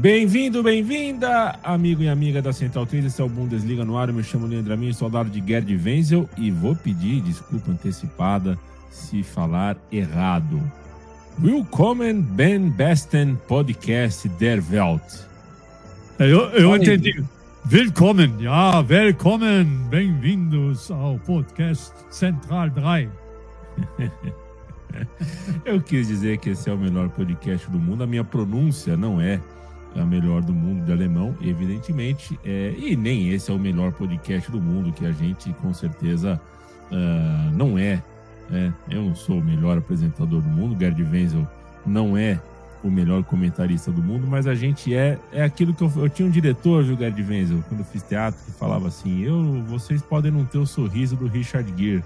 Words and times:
Bem-vindo, 0.00 0.62
bem-vinda, 0.62 1.58
amigo 1.62 2.02
e 2.02 2.08
amiga 2.08 2.40
da 2.40 2.54
Central 2.54 2.86
3, 2.86 3.04
esse 3.04 3.20
é 3.20 3.24
o 3.24 3.28
Bundesliga 3.28 3.84
no 3.84 3.98
ar, 3.98 4.08
eu 4.08 4.14
me 4.14 4.22
chamo 4.22 4.46
Leandro 4.46 4.72
Amin, 4.72 4.90
lado 5.12 5.28
de 5.28 5.46
Gerd 5.46 5.70
Wenzel 5.76 6.26
e 6.38 6.50
vou 6.50 6.74
pedir 6.74 7.20
desculpa 7.20 7.70
antecipada 7.70 8.58
se 8.90 9.22
falar 9.22 9.76
errado. 9.92 10.58
Willkommen 11.38 12.22
beim 12.22 12.70
besten 12.70 13.36
Podcast 13.46 14.26
der 14.26 14.62
Welt. 14.72 15.02
Eu, 16.18 16.48
eu 16.52 16.74
entendi. 16.74 17.22
Willkommen, 17.70 18.32
ja, 18.40 18.80
willkommen, 18.80 19.66
bem-vindos 19.90 20.90
ao 20.90 21.18
podcast 21.18 21.92
Central 22.10 22.70
3. 22.70 23.10
eu 25.66 25.78
quis 25.82 26.08
dizer 26.08 26.38
que 26.38 26.48
esse 26.48 26.70
é 26.70 26.72
o 26.72 26.78
melhor 26.78 27.10
podcast 27.10 27.70
do 27.70 27.78
mundo, 27.78 28.02
a 28.02 28.06
minha 28.06 28.24
pronúncia 28.24 28.96
não 28.96 29.20
é 29.20 29.38
a 29.96 30.04
melhor 30.04 30.42
do 30.42 30.52
mundo 30.52 30.84
de 30.84 30.92
alemão, 30.92 31.34
evidentemente. 31.40 32.38
É, 32.44 32.74
e 32.78 32.96
nem 32.96 33.30
esse 33.30 33.50
é 33.50 33.54
o 33.54 33.58
melhor 33.58 33.92
podcast 33.92 34.50
do 34.50 34.60
mundo, 34.60 34.92
que 34.92 35.04
a 35.04 35.12
gente 35.12 35.52
com 35.54 35.72
certeza 35.74 36.40
uh, 36.90 37.56
não 37.56 37.78
é, 37.78 38.02
é, 38.52 38.72
Eu 38.88 39.02
não 39.02 39.14
sou 39.14 39.38
o 39.38 39.44
melhor 39.44 39.78
apresentador 39.78 40.40
do 40.40 40.48
mundo, 40.48 40.78
Gerd 40.78 41.02
Wenzel 41.02 41.46
não 41.86 42.16
é 42.16 42.40
o 42.82 42.90
melhor 42.90 43.22
comentarista 43.24 43.90
do 43.92 44.02
mundo, 44.02 44.26
mas 44.26 44.46
a 44.46 44.54
gente 44.54 44.94
é 44.94 45.18
é 45.32 45.42
aquilo 45.42 45.74
que 45.74 45.82
eu, 45.82 45.92
eu 45.96 46.08
tinha 46.08 46.26
um 46.26 46.30
diretor, 46.30 46.82
viu, 46.82 46.96
Gerd 46.96 47.22
Wenzel, 47.22 47.62
quando 47.68 47.80
eu 47.80 47.86
fiz 47.86 48.02
teatro, 48.02 48.40
que 48.44 48.52
falava 48.52 48.88
assim: 48.88 49.22
eu, 49.22 49.62
vocês 49.64 50.02
podem 50.02 50.30
não 50.30 50.44
ter 50.44 50.58
o 50.58 50.66
sorriso 50.66 51.16
do 51.16 51.26
Richard 51.26 51.70
Gere, 51.76 52.02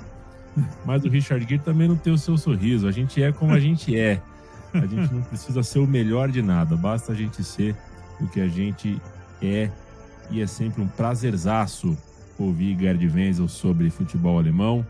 mas 0.84 1.04
o 1.04 1.08
Richard 1.08 1.44
Gere 1.48 1.62
também 1.62 1.88
não 1.88 1.96
tem 1.96 2.12
o 2.12 2.18
seu 2.18 2.36
sorriso. 2.36 2.88
A 2.88 2.90
gente 2.90 3.22
é 3.22 3.32
como 3.32 3.52
a 3.52 3.60
gente 3.60 3.96
é. 3.96 4.20
A 4.74 4.86
gente 4.86 5.12
não 5.12 5.22
precisa 5.22 5.62
ser 5.62 5.78
o 5.78 5.86
melhor 5.86 6.30
de 6.30 6.42
nada, 6.42 6.76
basta 6.76 7.12
a 7.12 7.14
gente 7.14 7.42
ser 7.44 7.76
o 8.20 8.26
que 8.26 8.40
a 8.40 8.48
gente 8.48 9.00
é. 9.42 9.70
E 10.30 10.40
é 10.40 10.46
sempre 10.46 10.82
um 10.82 10.88
prazerzaço 10.88 11.96
ouvir 12.38 12.76
Gerd 12.78 13.06
Wenzel 13.06 13.48
sobre 13.48 13.90
futebol 13.90 14.38
alemão. 14.38 14.84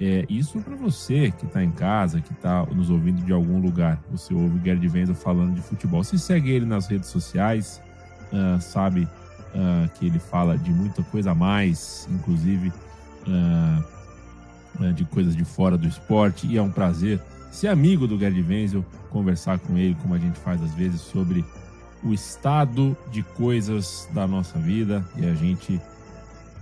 É, 0.00 0.24
isso 0.28 0.58
para 0.60 0.74
você 0.74 1.32
que 1.38 1.46
está 1.46 1.62
em 1.62 1.70
casa, 1.70 2.20
que 2.20 2.32
está 2.32 2.64
nos 2.66 2.90
ouvindo 2.90 3.24
de 3.24 3.32
algum 3.32 3.60
lugar. 3.60 4.00
Você 4.10 4.34
ouve 4.34 4.60
Gerd 4.64 4.86
Wenzel 4.88 5.14
falando 5.14 5.54
de 5.54 5.62
futebol. 5.62 6.02
Se 6.02 6.18
segue 6.18 6.50
ele 6.50 6.66
nas 6.66 6.86
redes 6.86 7.08
sociais, 7.08 7.80
uh, 8.32 8.60
sabe 8.60 9.02
uh, 9.02 9.88
que 9.94 10.06
ele 10.06 10.18
fala 10.18 10.58
de 10.58 10.70
muita 10.70 11.02
coisa 11.04 11.30
a 11.30 11.34
mais, 11.34 12.08
inclusive 12.10 12.72
uh, 13.28 14.92
de 14.92 15.04
coisas 15.04 15.36
de 15.36 15.44
fora 15.44 15.78
do 15.78 15.86
esporte. 15.86 16.46
E 16.46 16.56
é 16.56 16.62
um 16.62 16.70
prazer 16.70 17.20
ser 17.54 17.68
amigo 17.68 18.06
do 18.06 18.18
Gerd 18.18 18.42
Wenzel, 18.42 18.84
conversar 19.10 19.58
com 19.60 19.78
ele, 19.78 19.96
como 20.02 20.14
a 20.14 20.18
gente 20.18 20.38
faz 20.40 20.60
às 20.62 20.74
vezes, 20.74 21.00
sobre 21.00 21.44
o 22.02 22.12
estado 22.12 22.96
de 23.10 23.22
coisas 23.22 24.08
da 24.12 24.26
nossa 24.26 24.58
vida. 24.58 25.04
E 25.16 25.24
a 25.24 25.34
gente 25.34 25.80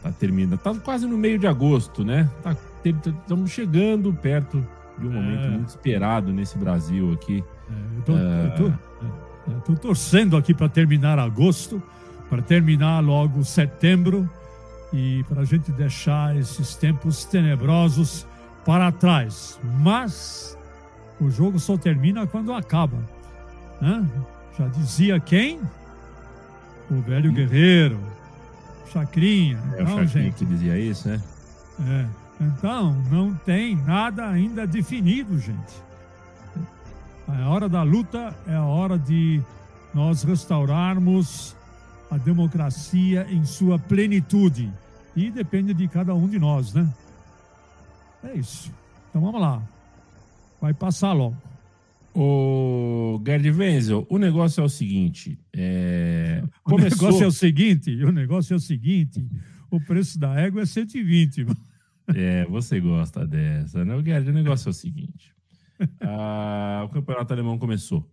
tá 0.03 0.13
terminando, 0.13 0.59
tá 0.59 0.75
quase 0.75 1.07
no 1.07 1.17
meio 1.17 1.39
de 1.39 1.47
agosto, 1.47 2.05
né? 2.05 2.29
Tá, 2.43 2.55
estamos 2.85 3.51
chegando 3.51 4.13
perto 4.13 4.65
de 4.99 5.07
um 5.07 5.13
momento 5.13 5.45
é. 5.45 5.51
muito 5.51 5.69
esperado 5.69 6.31
nesse 6.31 6.59
Brasil 6.59 7.13
aqui. 7.15 7.43
É, 7.71 7.99
eu, 7.99 8.03
tô, 8.03 8.13
é... 8.13 8.45
eu, 8.45 8.55
tô, 8.57 8.67
é, 8.67 9.55
eu 9.55 9.61
tô 9.63 9.75
torcendo 9.75 10.37
aqui 10.37 10.53
para 10.53 10.69
terminar 10.69 11.19
agosto, 11.19 11.83
para 12.29 12.43
terminar 12.43 13.01
logo 13.01 13.43
setembro 13.45 14.29
e 14.93 15.25
para 15.25 15.41
a 15.41 15.45
gente 15.45 15.73
deixar 15.73 16.37
esses 16.37 16.75
tempos 16.77 17.25
tenebrosos 17.25 18.27
para 18.65 18.93
trás. 18.93 19.59
Mas 19.81 20.59
o 21.23 21.31
jogo 21.31 21.59
só 21.59 21.77
termina 21.77 22.27
quando 22.27 22.53
acaba. 22.53 22.99
Né? 23.81 24.07
Já 24.59 24.69
dizia 24.69 25.21
quem? 25.21 25.61
O 26.91 27.01
velho 27.01 27.31
hum. 27.31 27.35
guerreiro, 27.35 27.99
Chacrinha. 28.93 29.59
É 29.73 29.83
então, 29.83 29.85
o 29.85 29.89
Chacrinha 30.01 30.25
gente, 30.25 30.35
que 30.37 30.45
dizia 30.45 30.79
isso, 30.79 31.09
né? 31.09 31.21
É. 31.89 32.07
Então, 32.41 32.93
não 33.11 33.35
tem 33.35 33.77
nada 33.77 34.29
ainda 34.29 34.67
definido, 34.67 35.39
gente. 35.39 35.83
A 37.29 37.49
hora 37.49 37.69
da 37.69 37.83
luta 37.83 38.35
é 38.47 38.55
a 38.55 38.65
hora 38.65 38.99
de 38.99 39.41
nós 39.95 40.23
restaurarmos 40.23 41.57
a 42.11 42.19
democracia 42.19 43.27
em 43.31 43.45
sua 43.45 43.79
plenitude. 43.79 44.71
E 45.15 45.31
depende 45.31 45.73
de 45.73 45.87
cada 45.89 46.15
um 46.15 46.27
de 46.27 46.39
nós, 46.39 46.75
né? 46.75 46.87
É 48.25 48.35
isso. 48.35 48.71
Então 49.09 49.23
vamos 49.23 49.41
lá. 49.41 49.63
Vai 50.63 50.73
passar 50.73 51.13
logo. 51.13 51.37
O 52.15 53.21
Gerd 53.27 53.51
Wenzel, 53.51 54.07
o 54.09 54.17
negócio 54.17 54.61
é 54.61 54.65
o 54.65 54.69
seguinte. 54.69 55.37
É... 55.53 56.41
O 56.65 56.71
Começou... 56.71 57.09
negócio 57.09 57.25
é 57.25 57.27
o 57.27 57.33
seguinte, 57.33 58.05
o 58.05 58.13
negócio 58.13 58.55
é 58.55 58.57
o 58.57 58.61
seguinte, 58.61 59.27
o 59.69 59.81
preço 59.81 60.21
da 60.21 60.39
égua 60.39 60.63
é 60.63 60.67
120. 60.67 61.47
É, 62.15 62.45
você 62.45 62.79
gosta 62.79 63.27
dessa, 63.27 63.85
né? 63.85 63.97
O 63.97 64.05
Gerd, 64.05 64.31
o 64.31 64.33
negócio 64.33 64.69
é 64.69 64.71
o 64.71 64.75
seguinte. 64.75 65.35
Ah, 66.01 66.83
o 66.85 66.91
campeonato 66.91 67.33
alemão 67.33 67.59
começou, 67.59 68.09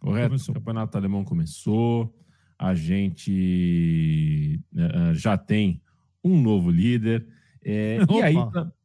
correto? 0.00 0.28
Começou. 0.28 0.52
O 0.52 0.54
campeonato 0.54 0.96
alemão 0.96 1.22
começou, 1.22 2.18
a 2.58 2.74
gente 2.74 4.58
uh, 4.72 5.12
já 5.12 5.36
tem 5.36 5.82
um 6.24 6.40
novo 6.40 6.70
líder. 6.70 7.26
É, 7.62 7.98
e 8.08 8.22
aí, 8.22 8.34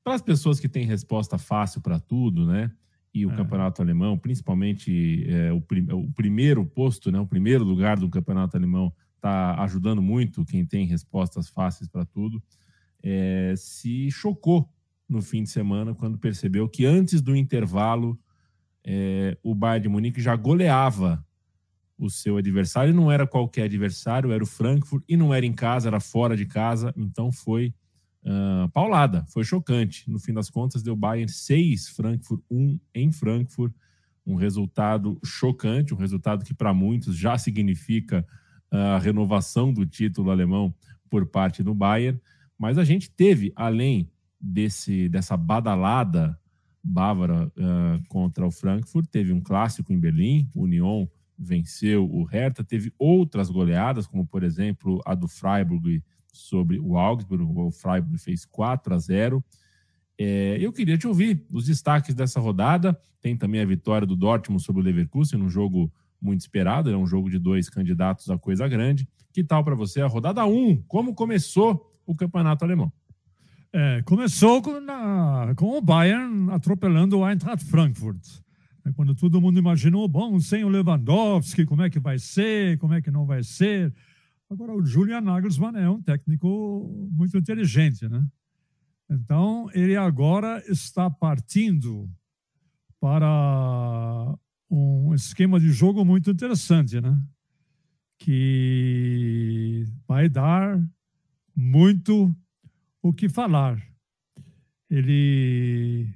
para 0.03 0.13
as 0.13 0.21
pessoas 0.21 0.59
que 0.59 0.67
têm 0.67 0.85
resposta 0.85 1.37
fácil 1.37 1.79
para 1.79 2.01
tudo, 2.01 2.45
né? 2.45 2.69
E 3.19 3.25
o 3.25 3.31
é. 3.31 3.35
campeonato 3.35 3.81
alemão, 3.81 4.17
principalmente 4.17 5.25
é, 5.29 5.51
o, 5.51 5.61
prim 5.61 5.87
o, 5.91 6.11
primeiro 6.11 6.65
posto, 6.65 7.11
né, 7.11 7.19
o 7.19 7.27
primeiro 7.27 7.63
lugar 7.63 7.97
do 7.97 8.09
campeonato 8.09 8.55
alemão, 8.55 8.93
está 9.15 9.61
ajudando 9.63 10.01
muito 10.01 10.45
quem 10.45 10.65
tem 10.65 10.85
respostas 10.85 11.49
fáceis 11.49 11.89
para 11.89 12.05
tudo, 12.05 12.41
é, 13.03 13.53
se 13.57 14.11
chocou 14.11 14.69
no 15.09 15.21
fim 15.21 15.43
de 15.43 15.49
semana 15.49 15.95
quando 15.95 16.17
percebeu 16.17 16.67
que 16.67 16.85
antes 16.85 17.21
do 17.21 17.35
intervalo 17.35 18.19
é, 18.85 19.37
o 19.43 19.55
Bayern 19.55 19.83
de 19.83 19.89
Munique 19.89 20.21
já 20.21 20.35
goleava 20.35 21.25
o 21.97 22.09
seu 22.09 22.37
adversário, 22.37 22.91
e 22.91 22.95
não 22.95 23.11
era 23.11 23.25
qualquer 23.25 23.63
adversário, 23.63 24.31
era 24.31 24.43
o 24.43 24.47
Frankfurt, 24.47 25.03
e 25.09 25.17
não 25.17 25.33
era 25.33 25.45
em 25.45 25.53
casa, 25.53 25.89
era 25.89 25.99
fora 25.99 26.37
de 26.37 26.45
casa, 26.45 26.93
então 26.95 27.31
foi 27.31 27.73
Uh, 28.23 28.69
paulada, 28.69 29.25
foi 29.27 29.43
chocante. 29.43 30.09
No 30.09 30.19
fim 30.19 30.33
das 30.33 30.49
contas, 30.49 30.83
deu 30.83 30.95
Bayern 30.95 31.31
6, 31.31 31.89
Frankfurt 31.89 32.41
1 32.49 32.79
em 32.93 33.11
Frankfurt. 33.11 33.73
Um 34.25 34.35
resultado 34.35 35.17
chocante, 35.23 35.93
um 35.93 35.97
resultado 35.97 36.43
que 36.43 36.53
para 36.53 36.73
muitos 36.73 37.15
já 37.15 37.37
significa 37.37 38.27
a 38.69 38.97
renovação 38.97 39.71
do 39.71 39.85
título 39.85 40.29
alemão 40.29 40.73
por 41.09 41.25
parte 41.25 41.63
do 41.63 41.73
Bayern. 41.73 42.19
Mas 42.57 42.77
a 42.77 42.83
gente 42.83 43.09
teve, 43.09 43.53
além 43.55 44.09
desse 44.39 45.09
dessa 45.09 45.37
badalada 45.37 46.37
bávara 46.83 47.47
uh, 47.47 48.07
contra 48.07 48.45
o 48.45 48.51
Frankfurt, 48.51 49.07
teve 49.09 49.33
um 49.33 49.41
clássico 49.41 49.91
em 49.91 49.99
Berlim, 49.99 50.49
Union 50.55 51.07
venceu 51.37 52.09
o 52.09 52.23
Hertha, 52.23 52.63
teve 52.63 52.91
outras 52.97 53.49
goleadas, 53.49 54.07
como 54.07 54.25
por 54.25 54.43
exemplo 54.43 55.01
a 55.05 55.13
do 55.13 55.27
Freiburg 55.27 56.03
sobre 56.31 56.79
o 56.79 56.97
Augsburg, 56.97 57.43
o 57.43 57.71
Freiburg 57.71 58.17
fez 58.17 58.45
4 58.45 58.93
a 58.93 58.97
0. 58.97 59.43
É, 60.19 60.57
eu 60.59 60.73
queria 60.73 60.97
te 60.97 61.07
ouvir 61.07 61.45
os 61.51 61.65
destaques 61.65 62.15
dessa 62.15 62.39
rodada. 62.39 62.99
Tem 63.21 63.37
também 63.37 63.61
a 63.61 63.65
vitória 63.65 64.07
do 64.07 64.15
Dortmund 64.15 64.63
sobre 64.63 64.81
o 64.81 64.85
Leverkusen, 64.85 65.41
um 65.41 65.49
jogo 65.49 65.91
muito 66.21 66.41
esperado, 66.41 66.89
é 66.89 66.97
um 66.97 67.05
jogo 67.05 67.29
de 67.29 67.37
dois 67.37 67.69
candidatos 67.69 68.29
a 68.29 68.37
coisa 68.37 68.67
grande. 68.67 69.07
Que 69.31 69.43
tal 69.43 69.63
para 69.63 69.75
você 69.75 70.01
a 70.01 70.07
rodada 70.07 70.45
1? 70.45 70.83
Como 70.87 71.13
começou 71.13 71.93
o 72.05 72.15
campeonato 72.15 72.65
alemão? 72.65 72.91
É, 73.71 74.01
começou 74.03 74.61
com, 74.61 74.79
na, 74.79 75.53
com, 75.55 75.77
o 75.77 75.81
Bayern 75.81 76.51
atropelando 76.51 77.19
o 77.19 77.29
Eintracht 77.29 77.65
Frankfurt. 77.65 78.25
É 78.85 78.91
quando 78.93 79.13
todo 79.13 79.41
mundo 79.41 79.59
imaginou, 79.59 80.07
bom, 80.07 80.39
sem 80.39 80.63
o 80.63 80.69
Lewandowski, 80.69 81.65
como 81.65 81.83
é 81.83 81.89
que 81.89 81.99
vai 81.99 82.17
ser, 82.17 82.77
como 82.79 82.93
é 82.93 83.01
que 83.01 83.11
não 83.11 83.25
vai 83.25 83.43
ser. 83.43 83.93
Agora, 84.49 84.73
o 84.73 84.85
Julian 84.85 85.21
Nagelsmann 85.21 85.75
é 85.75 85.89
um 85.89 86.01
técnico 86.01 87.09
muito 87.11 87.37
inteligente, 87.37 88.07
né? 88.07 88.25
Então, 89.09 89.69
ele 89.73 89.95
agora 89.95 90.63
está 90.69 91.09
partindo 91.09 92.09
para 92.99 94.35
um 94.69 95.13
esquema 95.13 95.59
de 95.59 95.69
jogo 95.69 96.03
muito 96.05 96.31
interessante, 96.31 96.99
né? 97.01 97.21
Que 98.17 99.85
vai 100.07 100.29
dar 100.29 100.81
muito 101.55 102.33
o 103.01 103.13
que 103.13 103.27
falar. 103.27 103.81
Ele 104.89 106.09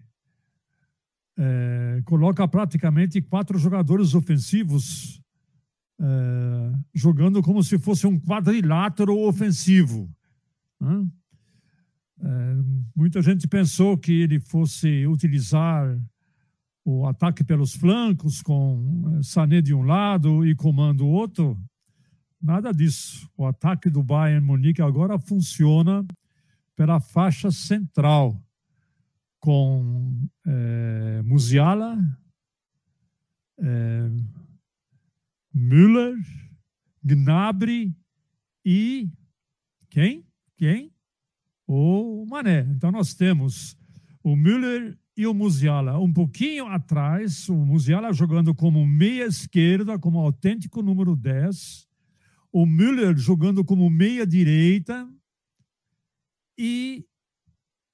é, 1.38 2.02
coloca 2.06 2.48
praticamente 2.48 3.22
quatro 3.22 3.58
jogadores 3.58 4.14
ofensivos 4.14 5.21
é, 6.02 6.80
jogando 6.94 7.44
como 7.44 7.64
se 7.64 7.78
fosse 7.78 8.08
um 8.08 8.20
quadrilátero 8.20 9.16
ofensivo. 9.20 10.10
Né? 10.80 11.08
É, 12.20 12.56
muita 12.96 13.22
gente 13.22 13.48
pensou 13.48 13.96
que 13.98 14.12
ele 14.12 14.40
fosse 14.40 15.06
utilizar 15.06 15.96
o 16.84 17.06
ataque 17.06 17.44
pelos 17.44 17.74
flancos 17.74 18.42
com 18.42 19.18
é, 19.20 19.24
Sané 19.24 19.62
de 19.62 19.74
um 19.74 19.84
lado 19.84 20.46
e 20.46 20.56
Coman 20.56 20.96
do 20.96 21.08
outro. 21.08 21.56
Nada 22.42 22.74
disso. 22.74 23.30
O 23.38 23.46
ataque 23.46 23.88
do 23.88 24.02
Bayern 24.02 24.44
Munique 24.44 24.82
agora 24.82 25.20
funciona 25.20 26.04
pela 26.76 27.00
faixa 27.00 27.52
central 27.52 28.42
com 29.40 30.28
é, 30.48 31.22
Musiala, 31.24 31.98
é, 33.60 34.10
Müller, 35.54 36.16
Gnabry 37.04 37.96
e 38.64 39.10
quem? 39.90 40.26
Quem? 40.56 40.94
O 41.68 42.26
Mané. 42.28 42.62
Então 42.70 42.92
nós 42.92 43.14
temos 43.14 43.78
o 44.24 44.36
Müller 44.36 44.98
e 45.16 45.28
o 45.28 45.34
Musiala 45.34 46.00
um 46.00 46.12
pouquinho 46.12 46.68
atrás, 46.68 47.50
o 47.50 47.56
Musiala 47.56 48.14
jogando 48.14 48.56
como 48.56 48.86
meia 48.88 49.26
esquerda, 49.26 50.00
como 50.00 50.20
autêntico 50.20 50.82
número 50.82 51.16
10, 51.16 51.88
o 52.52 52.66
Müller 52.66 53.18
jogando 53.18 53.64
como 53.64 53.90
meia 53.90 54.26
direita 54.26 55.08
e 56.58 57.06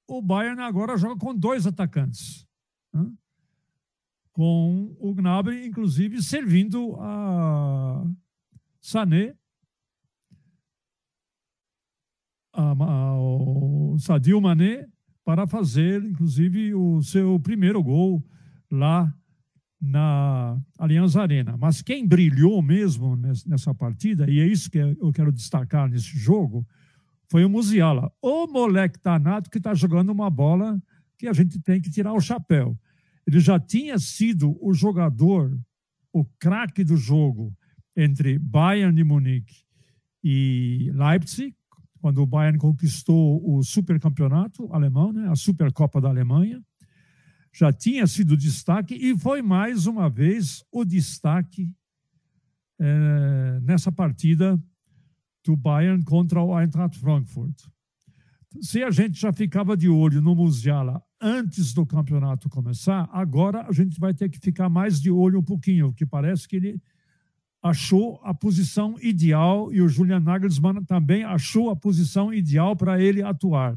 o 0.06 0.22
Bayern 0.22 0.62
agora 0.62 0.96
joga 0.96 1.16
com 1.16 1.34
dois 1.34 1.66
atacantes. 1.66 2.46
Né? 2.92 3.10
Com 4.38 4.94
o 5.00 5.12
Gnabry, 5.12 5.66
inclusive, 5.66 6.22
servindo 6.22 6.94
a 7.00 8.06
Sané, 8.80 9.34
a, 12.52 12.70
a, 12.70 13.20
o 13.20 13.98
Sadio 13.98 14.40
Mané, 14.40 14.86
para 15.24 15.44
fazer, 15.44 16.04
inclusive, 16.04 16.72
o 16.72 17.02
seu 17.02 17.40
primeiro 17.40 17.82
gol 17.82 18.24
lá 18.70 19.12
na 19.80 20.56
Aliança 20.78 21.20
Arena. 21.20 21.56
Mas 21.56 21.82
quem 21.82 22.06
brilhou 22.06 22.62
mesmo 22.62 23.16
nessa 23.44 23.74
partida, 23.74 24.30
e 24.30 24.38
é 24.38 24.46
isso 24.46 24.70
que 24.70 24.78
eu 24.78 25.12
quero 25.12 25.32
destacar 25.32 25.88
nesse 25.88 26.16
jogo, 26.16 26.64
foi 27.28 27.44
o 27.44 27.50
Musiala. 27.50 28.12
O 28.22 28.46
moleque 28.46 29.00
danado 29.02 29.50
que 29.50 29.58
está 29.58 29.74
jogando 29.74 30.10
uma 30.10 30.30
bola 30.30 30.80
que 31.18 31.26
a 31.26 31.32
gente 31.32 31.60
tem 31.60 31.80
que 31.80 31.90
tirar 31.90 32.12
o 32.12 32.20
chapéu. 32.20 32.78
Ele 33.28 33.40
já 33.40 33.60
tinha 33.60 33.98
sido 33.98 34.56
o 34.58 34.72
jogador, 34.72 35.54
o 36.10 36.24
craque 36.40 36.82
do 36.82 36.96
jogo 36.96 37.54
entre 37.94 38.38
Bayern 38.38 38.96
de 38.96 39.04
Munique 39.04 39.66
e 40.24 40.90
Leipzig, 40.94 41.54
quando 42.00 42.22
o 42.22 42.26
Bayern 42.26 42.58
conquistou 42.58 43.46
o 43.46 43.62
supercampeonato 43.62 44.72
alemão, 44.72 45.12
né, 45.12 45.28
a 45.28 45.36
Supercopa 45.36 46.00
da 46.00 46.08
Alemanha. 46.08 46.64
Já 47.52 47.70
tinha 47.70 48.06
sido 48.06 48.34
destaque 48.34 48.94
e 48.94 49.14
foi 49.18 49.42
mais 49.42 49.86
uma 49.86 50.08
vez 50.08 50.64
o 50.72 50.82
destaque 50.82 51.70
é, 52.80 53.60
nessa 53.60 53.92
partida 53.92 54.58
do 55.44 55.54
Bayern 55.54 56.02
contra 56.02 56.40
o 56.40 56.58
Eintracht 56.58 56.98
Frankfurt. 56.98 57.62
Se 58.60 58.82
a 58.82 58.90
gente 58.90 59.20
já 59.20 59.32
ficava 59.32 59.76
de 59.76 59.88
olho 59.88 60.22
no 60.22 60.34
Musiala 60.34 61.02
antes 61.20 61.74
do 61.74 61.84
campeonato 61.84 62.48
começar, 62.48 63.08
agora 63.12 63.66
a 63.68 63.72
gente 63.72 64.00
vai 64.00 64.14
ter 64.14 64.28
que 64.28 64.38
ficar 64.38 64.68
mais 64.68 65.00
de 65.00 65.10
olho 65.10 65.40
um 65.40 65.42
pouquinho, 65.42 65.88
porque 65.88 66.06
parece 66.06 66.48
que 66.48 66.56
ele 66.56 66.82
achou 67.62 68.20
a 68.24 68.32
posição 68.32 68.96
ideal 69.02 69.72
e 69.72 69.82
o 69.82 69.88
Julian 69.88 70.20
Nagelsmann 70.20 70.84
também 70.84 71.24
achou 71.24 71.70
a 71.70 71.76
posição 71.76 72.32
ideal 72.32 72.74
para 72.74 73.00
ele 73.00 73.22
atuar. 73.22 73.76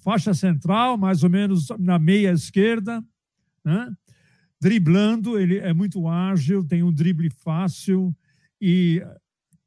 Faixa 0.00 0.32
central, 0.32 0.96
mais 0.96 1.24
ou 1.24 1.30
menos 1.30 1.68
na 1.78 1.98
meia 1.98 2.32
esquerda, 2.32 3.04
né? 3.64 3.92
driblando, 4.60 5.38
ele 5.38 5.58
é 5.58 5.74
muito 5.74 6.08
ágil, 6.08 6.64
tem 6.64 6.82
um 6.82 6.92
drible 6.92 7.28
fácil 7.30 8.14
e 8.60 9.02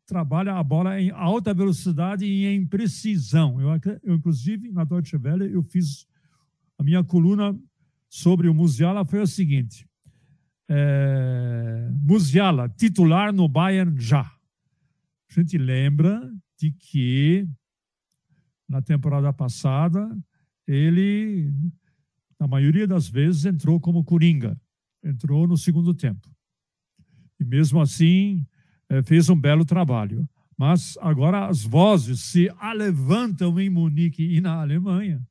trabalha 0.08 0.54
a 0.56 0.64
bola 0.64 1.00
em 1.00 1.12
alta 1.12 1.54
velocidade 1.54 2.26
e 2.26 2.46
em 2.46 2.66
precisão. 2.66 3.62
Eu, 3.62 3.70
eu 4.04 4.16
inclusive, 4.16 4.72
na 4.72 4.86
Deutsche 4.86 5.18
Welle, 5.18 5.52
eu 5.52 5.62
fiz 5.62 6.08
a 6.80 6.84
minha 6.84 7.04
coluna 7.04 7.56
sobre 8.10 8.48
o 8.48 8.54
Musiala 8.54 9.06
foi 9.06 9.20
o 9.20 9.28
seguinte: 9.28 9.88
é, 10.70 11.90
Musiala, 12.02 12.70
titular 12.70 13.34
no 13.34 13.48
Bayern 13.48 14.00
já. 14.00 14.22
A 14.22 15.34
gente 15.34 15.58
lembra 15.58 16.32
de 16.58 16.72
que 16.72 17.48
na 18.68 18.82
temporada 18.82 19.32
passada 19.34 20.18
ele, 20.66 21.52
na 22.40 22.48
maioria 22.48 22.88
das 22.88 23.08
vezes, 23.08 23.46
entrou 23.46 23.80
como 23.80 24.04
coringa, 24.04 24.60
entrou 25.04 25.46
no 25.48 25.58
segundo 25.58 25.94
tempo. 25.94 26.30
E 27.40 27.46
mesmo 27.46 27.80
assim, 27.80 28.46
fez 29.04 29.30
um 29.30 29.40
belo 29.40 29.66
trabalho. 29.66 30.28
Mas 30.58 30.98
agora 31.02 31.48
as 31.48 31.64
vozes 31.64 32.22
se 32.22 32.52
alevantam 32.60 33.60
em 33.60 33.70
Munique 33.70 34.24
e 34.24 34.42
na 34.42 34.62
Alemanha 34.62 35.22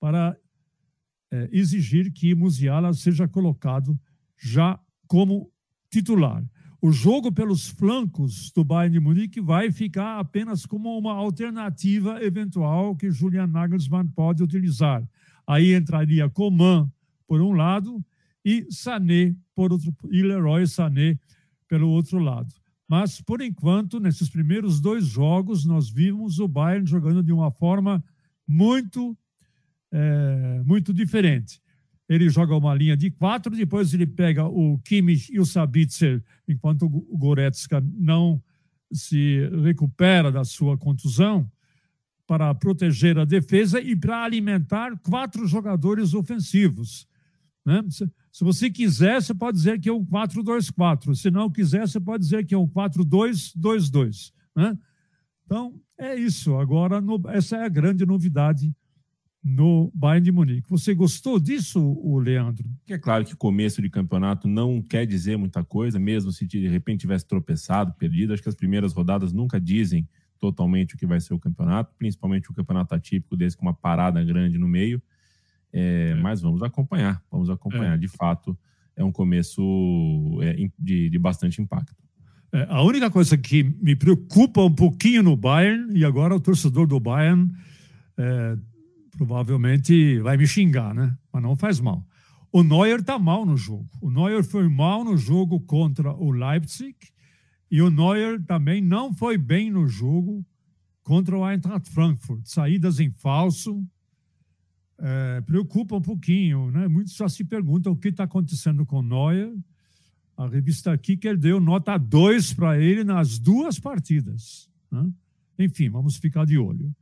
para 0.00 0.36
é, 1.30 1.48
exigir 1.52 2.12
que 2.12 2.34
Musiala 2.34 2.92
seja 2.92 3.28
colocado 3.28 3.98
já 4.36 4.78
como 5.06 5.50
titular. 5.90 6.44
O 6.80 6.92
jogo 6.92 7.32
pelos 7.32 7.68
flancos 7.68 8.50
do 8.52 8.62
Bayern 8.62 8.92
de 8.92 9.00
Munique 9.00 9.40
vai 9.40 9.72
ficar 9.72 10.18
apenas 10.18 10.66
como 10.66 10.96
uma 10.98 11.14
alternativa 11.14 12.22
eventual 12.22 12.94
que 12.94 13.10
Julian 13.10 13.46
Nagelsmann 13.46 14.08
pode 14.08 14.42
utilizar. 14.42 15.02
Aí 15.46 15.74
entraria 15.74 16.28
Coman 16.28 16.90
por 17.26 17.40
um 17.40 17.52
lado 17.52 18.04
e 18.44 18.66
Sané 18.70 19.34
por 19.54 19.72
outro, 19.72 19.94
e 20.10 20.22
Leroy 20.22 20.66
Sané 20.66 21.18
pelo 21.66 21.88
outro 21.88 22.18
lado. 22.18 22.52
Mas, 22.88 23.20
por 23.20 23.40
enquanto, 23.40 23.98
nesses 23.98 24.28
primeiros 24.28 24.80
dois 24.80 25.06
jogos, 25.06 25.64
nós 25.64 25.90
vimos 25.90 26.38
o 26.38 26.46
Bayern 26.46 26.88
jogando 26.88 27.22
de 27.22 27.32
uma 27.32 27.50
forma 27.50 28.02
muito, 28.46 29.16
é, 29.90 30.62
muito 30.64 30.94
diferente. 30.94 31.60
Ele 32.08 32.28
joga 32.28 32.54
uma 32.54 32.74
linha 32.74 32.96
de 32.96 33.10
quatro, 33.10 33.54
depois 33.56 33.92
ele 33.92 34.06
pega 34.06 34.46
o 34.46 34.78
Kimmich 34.78 35.32
e 35.32 35.40
o 35.40 35.44
Sabitzer, 35.44 36.22
enquanto 36.46 36.86
o 36.86 37.18
Goretzka 37.18 37.82
não 37.98 38.40
se 38.92 39.48
recupera 39.64 40.30
da 40.30 40.44
sua 40.44 40.78
contusão, 40.78 41.50
para 42.26 42.52
proteger 42.54 43.18
a 43.18 43.24
defesa 43.24 43.80
e 43.80 43.94
para 43.94 44.24
alimentar 44.24 44.98
quatro 44.98 45.46
jogadores 45.46 46.12
ofensivos. 46.12 47.06
Né? 47.64 47.82
Se 48.36 48.44
você 48.44 48.68
quiser, 48.68 49.22
você 49.22 49.32
pode 49.32 49.56
dizer 49.56 49.80
que 49.80 49.88
é 49.88 49.92
um 49.94 50.04
4-2-4. 50.04 51.14
Se 51.14 51.30
não 51.30 51.50
quiser, 51.50 51.88
você 51.88 51.98
pode 51.98 52.22
dizer 52.22 52.44
que 52.44 52.54
é 52.54 52.58
um 52.58 52.68
4-2-2-2. 52.68 54.30
Né? 54.54 54.76
Então, 55.46 55.80
é 55.96 56.14
isso. 56.16 56.54
Agora, 56.56 57.00
no, 57.00 57.18
essa 57.28 57.56
é 57.56 57.64
a 57.64 57.68
grande 57.70 58.04
novidade 58.04 58.70
no 59.42 59.90
Bayern 59.94 60.22
de 60.22 60.30
Munique. 60.30 60.68
Você 60.68 60.94
gostou 60.94 61.40
disso, 61.40 61.80
o 61.80 62.18
Leandro? 62.18 62.68
É 62.86 62.98
claro 62.98 63.24
que 63.24 63.34
começo 63.34 63.80
de 63.80 63.88
campeonato 63.88 64.46
não 64.46 64.82
quer 64.82 65.06
dizer 65.06 65.38
muita 65.38 65.64
coisa, 65.64 65.98
mesmo 65.98 66.30
se 66.30 66.46
de 66.46 66.68
repente 66.68 67.00
tivesse 67.00 67.26
tropeçado, 67.26 67.94
perdido. 67.94 68.34
Acho 68.34 68.42
que 68.42 68.50
as 68.50 68.54
primeiras 68.54 68.92
rodadas 68.92 69.32
nunca 69.32 69.58
dizem 69.58 70.06
totalmente 70.38 70.94
o 70.94 70.98
que 70.98 71.06
vai 71.06 71.20
ser 71.20 71.32
o 71.32 71.38
campeonato, 71.38 71.94
principalmente 71.96 72.50
o 72.50 72.54
campeonato 72.54 72.94
atípico 72.94 73.34
desse 73.34 73.56
com 73.56 73.64
uma 73.64 73.72
parada 73.72 74.22
grande 74.22 74.58
no 74.58 74.68
meio. 74.68 75.02
É, 75.76 76.10
é. 76.10 76.14
Mas 76.14 76.40
vamos 76.40 76.62
acompanhar, 76.62 77.22
vamos 77.30 77.50
acompanhar. 77.50 77.94
É. 77.94 77.98
De 77.98 78.08
fato, 78.08 78.56
é 78.96 79.04
um 79.04 79.12
começo 79.12 80.38
é, 80.42 80.68
de, 80.78 81.10
de, 81.10 81.18
bastante 81.18 81.60
impacto. 81.60 81.94
A 82.68 82.82
única 82.82 83.10
coisa 83.10 83.36
que 83.36 83.62
me 83.62 83.94
preocupa 83.94 84.62
um 84.62 84.74
pouquinho 84.74 85.22
no 85.22 85.36
Bayern, 85.36 85.98
e 85.98 86.04
agora 86.04 86.34
o 86.34 86.40
torcedor 86.40 86.86
do 86.86 86.98
Bayern 86.98 87.50
provavelmente 89.16 90.18
vai 90.20 90.36
me 90.36 90.46
xingar, 90.46 90.94
né? 90.94 91.14
Mas 91.30 91.42
não 91.42 91.56
faz 91.56 91.80
mal. 91.80 92.06
O 92.52 92.62
Neuer 92.62 93.00
está 93.00 93.18
mal 93.18 93.44
no 93.44 93.56
jogo. 93.56 93.88
O 94.00 94.10
Neuer 94.10 94.42
foi 94.44 94.68
mal 94.68 95.04
no 95.04 95.16
jogo 95.16 95.60
contra 95.60 96.14
o 96.14 96.30
Leipzig 96.30 96.96
e 97.70 97.82
o 97.82 97.90
Neuer 97.90 98.42
também 98.44 98.80
não 98.80 99.12
foi 99.12 99.36
bem 99.36 99.70
no 99.70 99.86
jogo 99.86 100.44
contra 101.02 101.36
o 101.36 101.48
Eintracht 101.48 101.90
Frankfurt. 101.90 102.46
Saídas 102.46 103.00
em 103.00 103.10
falso, 103.10 103.84
é, 104.98 105.40
preocupa 105.42 105.96
um 105.96 106.02
pouquinho. 106.02 106.70
Né? 106.70 106.88
Muitos 106.88 107.14
já 107.14 107.28
se 107.28 107.44
perguntam 107.44 107.92
o 107.92 107.96
que 107.96 108.08
está 108.08 108.24
acontecendo 108.24 108.84
com 108.84 109.02
Neuer. 109.02 109.52
a 110.36 110.46
revista 110.46 110.96
Kicker 110.96 111.36
deu 111.36 111.60
nota 111.60 111.96
2 111.96 112.54
para 112.54 112.78
ele 112.80 113.04
nas 113.04 113.38
duas 113.38 113.78
partidas. 113.78 114.68
Né? 114.90 115.10
Enfim, 115.58 115.88
vamos 115.88 116.16
ficar 116.16 116.44
de 116.44 116.58
olho. 116.58 116.94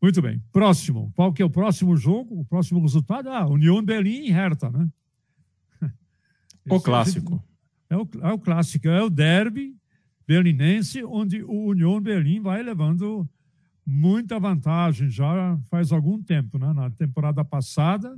Muito 0.00 0.20
bem. 0.20 0.42
Próximo. 0.52 1.12
Qual 1.14 1.32
que 1.32 1.42
é 1.42 1.44
o 1.44 1.50
próximo 1.50 1.96
jogo? 1.96 2.40
O 2.40 2.44
próximo 2.44 2.80
resultado? 2.80 3.28
Ah, 3.28 3.46
União 3.46 3.82
Berlim 3.82 4.26
e 4.26 4.30
Hertha, 4.30 4.70
né? 4.70 4.88
O 6.68 6.80
clássico. 6.80 7.42
É 7.88 7.96
o, 7.96 8.08
é 8.22 8.32
o 8.32 8.38
clássico, 8.38 8.88
é 8.88 9.02
o 9.02 9.10
derby 9.10 9.76
berlinense, 10.26 11.04
onde 11.04 11.42
o 11.42 11.66
União 11.66 12.00
Berlim 12.00 12.40
vai 12.40 12.62
levando 12.62 13.28
muita 13.86 14.38
vantagem 14.38 15.10
já 15.10 15.58
faz 15.70 15.92
algum 15.92 16.22
tempo. 16.22 16.58
Né? 16.58 16.72
Na 16.72 16.90
temporada 16.90 17.44
passada, 17.44 18.16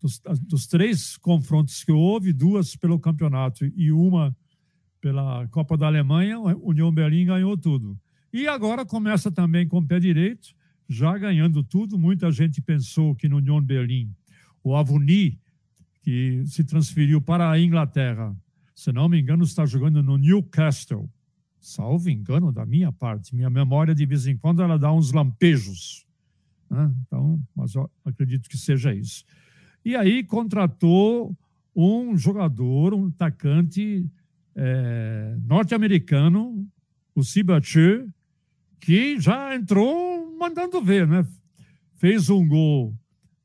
dos, 0.00 0.20
dos, 0.42 0.66
três 0.66 1.16
confrontos 1.16 1.84
que 1.84 1.92
houve, 1.92 2.32
duas 2.32 2.76
pelo 2.76 2.98
campeonato 2.98 3.64
e 3.64 3.92
uma 3.92 4.36
pela 5.00 5.46
Copa 5.48 5.76
da 5.76 5.86
Alemanha, 5.86 6.36
a 6.36 6.56
União 6.56 6.92
Berlim 6.92 7.26
ganhou 7.26 7.56
tudo. 7.56 7.98
E 8.32 8.46
agora 8.46 8.84
começa 8.84 9.30
também 9.30 9.66
com 9.66 9.78
o 9.78 9.86
pé 9.86 9.98
direito, 9.98 10.54
já 10.88 11.16
ganhando 11.16 11.62
tudo. 11.62 11.98
Muita 11.98 12.30
gente 12.30 12.60
pensou 12.60 13.14
que 13.14 13.28
no 13.28 13.36
União 13.36 13.60
Berlim, 13.60 14.12
o 14.62 14.74
Avuni, 14.74 15.40
que 16.02 16.42
se 16.46 16.64
transferiu 16.64 17.20
para 17.20 17.50
a 17.50 17.60
Inglaterra, 17.60 18.36
se 18.74 18.92
não 18.92 19.08
me 19.08 19.20
engano, 19.20 19.44
está 19.44 19.66
jogando 19.66 20.02
no 20.02 20.16
Newcastle. 20.16 21.10
Salvo 21.60 22.08
engano 22.08 22.52
da 22.52 22.64
minha 22.64 22.92
parte. 22.92 23.34
Minha 23.34 23.50
memória, 23.50 23.94
de 23.94 24.06
vez 24.06 24.26
em 24.26 24.36
quando, 24.36 24.62
ela 24.62 24.78
dá 24.78 24.92
uns 24.92 25.12
lampejos. 25.12 26.06
Né? 26.70 26.92
Então, 27.06 27.40
mas 27.54 27.72
acredito 28.04 28.48
que 28.48 28.56
seja 28.56 28.94
isso. 28.94 29.24
E 29.84 29.96
aí 29.96 30.22
contratou 30.22 31.36
um 31.74 32.16
jogador, 32.16 32.92
um 32.94 33.06
atacante 33.08 34.10
é, 34.54 35.36
norte-americano, 35.44 36.66
o 37.14 37.22
Sibache, 37.22 38.06
que 38.80 39.20
já 39.20 39.54
entrou 39.54 40.36
mandando 40.38 40.80
ver, 40.82 41.06
né? 41.06 41.26
Fez 41.94 42.30
um 42.30 42.46
gol 42.46 42.94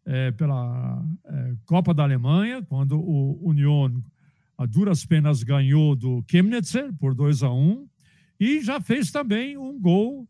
é, 0.06 0.32
pela 0.32 1.04
é, 1.26 1.56
Copa 1.66 1.94
da 1.94 2.04
Alemanha, 2.04 2.62
quando 2.64 3.00
o 3.00 3.40
Union 3.48 4.02
a 4.58 4.66
duras 4.66 5.06
penas 5.06 5.44
ganhou 5.44 5.96
do 5.96 6.24
Chemnitzer 6.30 6.94
por 6.94 7.16
2 7.16 7.44
a 7.44 7.52
1 7.52 7.58
um, 7.58 7.88
e 8.40 8.62
já 8.62 8.82
fez 8.82 9.12
também 9.12 9.58
um 9.58 9.80
gol 9.80 10.28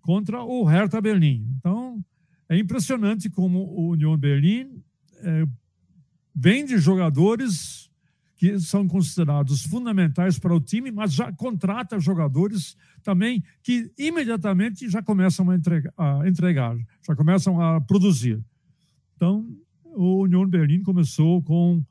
contra 0.00 0.42
o 0.42 0.64
Hertha 0.64 1.00
Berlim. 1.00 1.46
Então, 1.58 2.04
é 2.48 2.58
impressionante 2.58 3.30
como 3.30 3.60
o 3.60 3.90
Union 3.90 4.16
Berlim 4.16 4.82
é, 5.20 5.46
vende 6.34 6.76
jogadores 6.78 7.90
que 8.36 8.58
são 8.58 8.88
considerados 8.88 9.62
fundamentais 9.62 10.36
para 10.36 10.52
o 10.52 10.60
time, 10.60 10.90
mas 10.90 11.12
já 11.12 11.32
contrata 11.32 12.00
jogadores 12.00 12.76
também 13.02 13.42
que 13.62 13.92
imediatamente 13.96 14.88
já 14.90 15.00
começam 15.00 15.48
a 15.48 15.54
entregar, 15.54 15.92
a 15.96 16.28
entregar 16.28 16.76
já 17.06 17.14
começam 17.14 17.60
a 17.60 17.80
produzir. 17.80 18.44
Então, 19.14 19.48
o 19.84 20.22
Union 20.22 20.48
Berlim 20.48 20.82
começou 20.82 21.40
com 21.42 21.84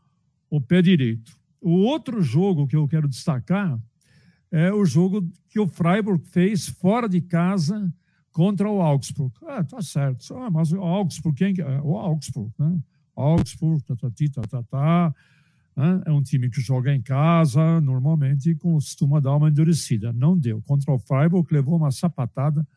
o 0.50 0.60
pé 0.60 0.82
direito. 0.82 1.40
O 1.62 1.72
outro 1.72 2.22
jogo 2.22 2.68
que 2.68 2.76
eu 2.76 2.88
quero 2.88 3.08
destacar 3.08 3.80
é 4.52 4.72
o 4.72 4.86
jogo 4.86 5.28
que 5.48 5.60
o 5.60 5.68
Freiburg 5.68 6.24
fez 6.28 6.68
fora 6.68 7.08
de 7.08 7.22
casa 7.22 7.92
contra 8.32 8.70
o 8.70 8.82
Augsburg. 8.82 9.34
Ah, 9.48 9.64
tá 9.64 9.82
certo. 9.82 10.36
Ah, 10.36 10.50
mas 10.50 10.72
o 10.72 10.82
Augsburg, 10.82 11.38
quem 11.38 11.64
é? 11.64 11.82
O 11.82 11.98
Augsburg, 11.98 12.52
né? 12.60 12.80
Augsburg, 13.16 13.84
tá, 13.84 13.96
tá, 13.96 14.10
tá, 14.10 14.42
tá, 14.42 14.64
tá. 14.64 15.16
É 16.06 16.12
um 16.12 16.22
time 16.22 16.50
que 16.50 16.60
joga 16.62 16.94
em 16.94 17.02
casa, 17.02 17.80
normalmente 17.80 18.54
costuma 18.56 19.20
dar 19.20 19.36
uma 19.36 19.50
endurecida. 19.50 20.12
Não 20.12 20.38
deu. 20.38 20.62
Contra 20.62 20.92
o 20.92 21.00
Freiburg, 21.00 21.48
levou 21.52 21.78
uma 21.78 21.92
sapatada 21.92 22.68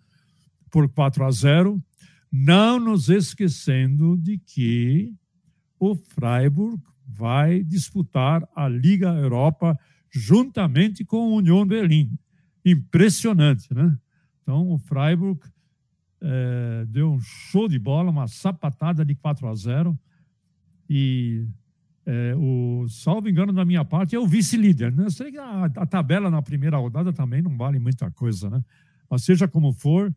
por 0.71 0.89
4 0.89 1.25
a 1.25 1.31
0. 1.31 1.83
Não 2.31 2.79
nos 2.79 3.09
esquecendo 3.09 4.17
de 4.17 4.39
que 4.39 5.13
o 5.79 5.95
Freiburg 5.95 6.81
vai 7.07 7.63
disputar 7.63 8.49
a 8.55 8.69
Liga 8.69 9.09
Europa 9.09 9.79
juntamente 10.15 11.05
com 11.05 11.17
o 11.17 11.37
Union 11.37 11.67
Berlim. 11.67 12.17
Impressionante, 12.65 13.73
né? 13.75 13.97
Então, 14.43 14.71
o 14.71 14.79
Freiburg 14.79 15.41
é, 16.23 16.85
deu 16.87 17.13
um 17.13 17.21
show 17.21 17.69
de 17.69 17.79
bola, 17.79 18.11
uma 18.11 18.29
sapatada 18.29 19.05
de 19.05 19.15
4 19.15 19.49
a 19.49 19.55
0. 19.55 19.99
E, 20.89 21.47
é, 22.07 22.35
o, 22.37 22.87
salvo 22.89 23.29
engano 23.29 23.53
da 23.53 23.65
minha 23.65 23.85
parte, 23.85 24.15
é 24.15 24.19
o 24.19 24.27
vice-líder. 24.27 24.93
Né? 24.93 25.07
Eu 25.07 25.11
sei 25.11 25.33
que 25.33 25.39
a, 25.39 25.65
a, 25.65 25.87
tabela 25.87 26.31
na 26.31 26.41
primeira 26.41 26.77
rodada 26.77 27.13
também 27.13 27.43
não 27.43 27.57
vale 27.57 27.79
muita 27.79 28.11
coisa, 28.11 28.49
né? 28.49 28.63
Mas 29.11 29.25
seja 29.25 29.49
como 29.49 29.73
for, 29.73 30.15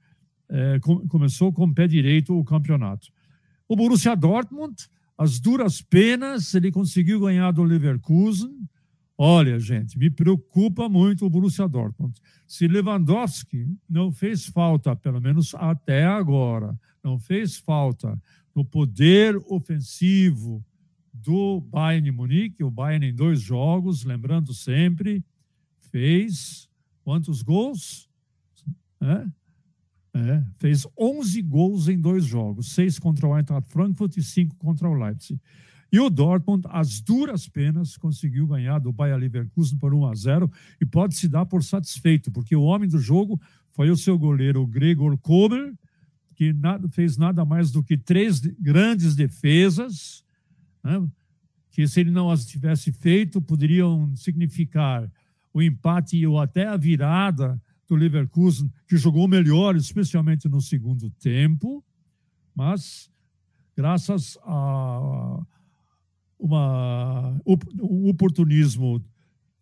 é, 0.50 0.80
com, 0.80 1.08
começou 1.08 1.52
com 1.52 1.66
o 1.66 1.74
pé 1.74 1.88
direito 1.88 2.38
o 2.38 2.44
campeonato. 2.44 3.08
O 3.68 3.76
Borussia 3.76 4.16
Dortmund, 4.16 4.76
as 5.18 5.40
duras 5.40 5.82
penas, 5.82 6.54
ele 6.54 6.72
conseguiu 6.72 7.20
ganhar 7.20 7.52
do 7.52 7.64
Leverkusen 7.64 8.68
Olha, 9.18 9.60
gente, 9.60 9.98
me 9.98 10.12
preocupa 10.12 10.88
muito 10.88 11.26
o 11.26 11.30
Borussia 11.30 11.68
Dortmund. 11.68 12.14
Se 12.46 12.68
Lewandowski 12.68 13.68
não 13.90 14.12
fez 14.12 14.46
falta, 14.46 14.96
pelo 14.96 15.20
menos 15.20 15.56
até 15.56 16.06
agora, 16.06 16.80
não 17.04 17.18
fez 17.18 17.58
falta 17.58 18.20
no 18.54 18.64
poder 18.64 19.36
ofensivo 19.48 20.64
do 21.12 21.62
Bayern 21.62 22.12
Munique, 22.12 22.64
o 22.64 22.70
Bayern 22.70 23.08
em 23.08 23.16
dois 23.16 23.42
jogos, 23.42 24.04
lembrando 24.04 24.54
sempre, 24.54 25.26
fez 25.80 26.70
quantos 27.04 27.42
gols? 27.42 28.08
É? 29.02 29.26
É, 30.14 30.44
fez 30.58 30.88
11 30.98 31.42
gols 31.44 31.88
em 31.88 32.00
dois 32.00 32.26
jogos, 32.26 32.74
seis 32.74 32.98
contra 32.98 33.28
o 33.28 33.38
Eintracht 33.38 33.70
Frankfurt 33.70 34.18
e 34.18 34.24
cinco 34.24 34.56
contra 34.56 34.90
o 34.90 34.94
Leipzig. 34.94 35.40
E 35.92 36.00
o 36.00 36.10
Dortmund, 36.10 36.66
às 36.70 37.00
duras 37.00 37.48
penas, 37.48 37.96
conseguiu 37.96 38.46
ganhar 38.48 38.80
do 38.80 38.92
Bayer 38.92 39.18
Leverkusen 39.18 39.78
por 39.78 39.94
1 39.94 40.06
a 40.06 40.16
0 40.16 40.52
e 40.82 40.86
pode 40.86 41.16
se 41.16 41.28
dar 41.28 41.46
por 41.46 41.64
satisfeito, 41.64 42.32
porque 42.32 42.56
o 42.56 42.64
homem 42.64 42.90
do 42.90 43.00
jogo 43.00 43.40
foi 43.72 43.90
o 43.90 43.98
seu 43.98 44.18
goleiro 44.18 44.66
Gregor 44.68 45.18
Kobel, 45.18 45.74
que 46.36 46.52
nada, 46.52 46.88
fez 46.90 47.18
nada 47.18 47.46
mais 47.46 47.72
do 47.72 47.82
que 47.82 47.98
três 47.98 48.40
grandes 48.40 49.16
defesas, 49.16 50.24
né, 50.84 51.08
que 51.72 51.88
se 51.88 52.00
ele 52.00 52.12
não 52.12 52.30
as 52.30 52.46
tivesse 52.46 52.92
feito, 52.92 53.42
poderiam 53.42 54.16
significar 54.16 55.10
o 55.54 55.62
empate 55.62 56.26
ou 56.26 56.40
até 56.40 56.68
a 56.68 56.76
virada 56.76 57.62
do 57.88 57.96
Leverkusen, 57.96 58.72
que 58.88 58.98
jogou 58.98 59.28
melhor, 59.28 59.76
especialmente 59.76 60.50
no 60.50 60.60
segundo 60.60 61.10
tempo, 61.12 61.84
mas 62.54 63.10
graças 63.76 64.38
a 64.44 65.40
uma, 66.40 67.40
um 67.82 68.10
oportunismo 68.10 69.04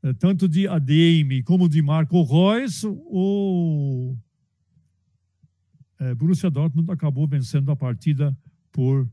eh, 0.04 0.14
tanto 0.14 0.48
de 0.48 0.68
ADM 0.68 1.44
como 1.44 1.68
de 1.70 1.82
Marco 1.82 2.22
Reus, 2.24 2.84
o 2.86 4.16
é, 6.00 6.14
Borussia 6.14 6.50
Dortmund 6.50 6.92
acabou 6.92 7.28
vencendo 7.28 7.72
a 7.72 7.76
partida 7.76 8.38
por 8.72 9.10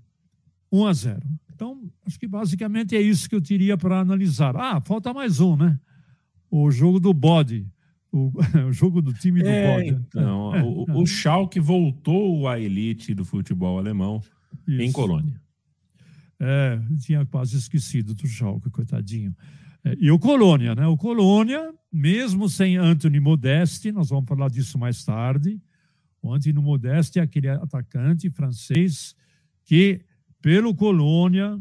1 0.70 0.86
a 0.86 0.92
0. 0.92 1.20
Então, 1.54 1.80
acho 2.06 2.18
que 2.18 2.26
basicamente 2.26 2.96
é 2.96 3.00
isso 3.00 3.28
que 3.28 3.34
eu 3.34 3.40
teria 3.40 3.76
para 3.76 4.00
analisar. 4.00 4.56
Ah, 4.56 4.80
falta 4.80 5.12
mais 5.14 5.40
um, 5.40 5.56
né? 5.56 5.78
O 6.50 6.70
jogo 6.70 6.98
do 6.98 7.14
bode. 7.14 7.66
O, 8.10 8.32
o 8.68 8.72
jogo 8.72 9.00
do 9.00 9.12
time 9.12 9.42
do 9.42 9.48
é, 9.48 9.76
bode. 9.76 10.02
Então, 10.08 10.52
é, 10.56 10.62
o, 10.62 11.02
o 11.02 11.06
Schalke 11.06 11.60
voltou 11.60 12.48
à 12.48 12.58
elite 12.58 13.14
do 13.14 13.24
futebol 13.24 13.78
alemão 13.78 14.20
isso. 14.66 14.82
em 14.82 14.92
Colônia. 14.92 15.40
É, 16.44 16.76
tinha 16.98 17.24
quase 17.24 17.56
esquecido 17.56 18.14
do 18.14 18.26
Schalke, 18.26 18.68
coitadinho. 18.68 19.32
É, 19.84 19.96
e 19.96 20.10
o 20.10 20.18
Colônia, 20.18 20.74
né? 20.74 20.84
O 20.88 20.96
Colônia, 20.96 21.72
mesmo 21.92 22.48
sem 22.48 22.76
Anthony 22.76 23.20
Modeste, 23.20 23.92
nós 23.92 24.08
vamos 24.08 24.28
falar 24.28 24.50
disso 24.50 24.76
mais 24.76 25.04
tarde. 25.04 25.60
O 26.20 26.34
Anthony 26.34 26.58
Modeste 26.58 27.20
é 27.20 27.22
aquele 27.22 27.48
atacante 27.48 28.28
francês 28.28 29.14
que, 29.64 30.00
pelo 30.40 30.74
Colônia, 30.74 31.56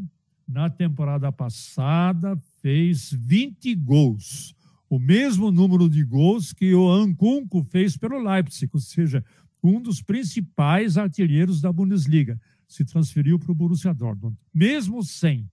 na 0.48 0.68
temporada 0.68 1.30
passada, 1.30 2.36
fez 2.60 3.12
20 3.12 3.76
gols. 3.76 4.52
O 4.90 4.98
mesmo 4.98 5.52
número 5.52 5.88
de 5.88 6.02
gols 6.02 6.52
que 6.52 6.74
o 6.74 6.90
Ankunku 6.90 7.62
fez 7.70 7.96
pelo 7.96 8.18
Leipzig, 8.18 8.68
ou 8.74 8.80
seja, 8.80 9.24
um 9.62 9.80
dos 9.80 10.02
principais 10.02 10.98
artilheiros 10.98 11.60
da 11.60 11.72
Bundesliga 11.72 12.36
se 12.66 12.84
transferiu 12.84 13.38
para 13.38 13.52
o 13.52 13.54
Borussia 13.54 13.92
Dortmund. 13.92 14.36
Mesmo 14.52 15.02
sem 15.02 15.48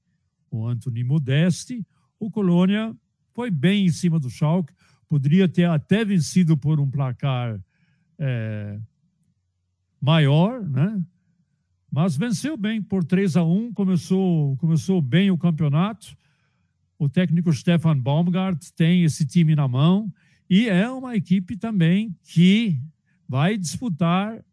o 0.49 0.67
Anthony 0.67 1.03
Modeste, 1.03 1.85
o 2.19 2.29
Colônia 2.29 2.95
foi 3.33 3.51
bem 3.51 3.85
em 3.85 3.91
cima 3.91 4.19
do 4.19 4.29
Schalke, 4.29 4.73
poderia 5.07 5.47
ter 5.47 5.65
até 5.65 6.03
vencido 6.03 6.57
por 6.57 6.79
um 6.79 6.89
placar 6.89 7.59
é, 8.17 8.79
maior, 9.99 10.61
né? 10.61 11.01
Mas 11.91 12.15
venceu 12.15 12.55
bem 12.55 12.81
por 12.81 13.03
3 13.03 13.37
a 13.37 13.43
1, 13.43 13.73
começou, 13.73 14.55
começou 14.57 15.01
bem 15.01 15.31
o 15.31 15.37
campeonato. 15.37 16.15
o 16.97 17.07
técnico 17.07 17.51
Stefan 17.53 17.97
Baumgart 17.97 18.61
tem 18.75 19.03
esse 19.03 19.25
time 19.25 19.55
na 19.55 19.67
mão 19.67 20.13
e 20.49 20.67
é 20.67 20.89
uma 20.89 21.15
equipe 21.15 21.55
também 21.55 22.13
que 22.23 22.77
vai 23.27 23.57
disputar 23.57 24.43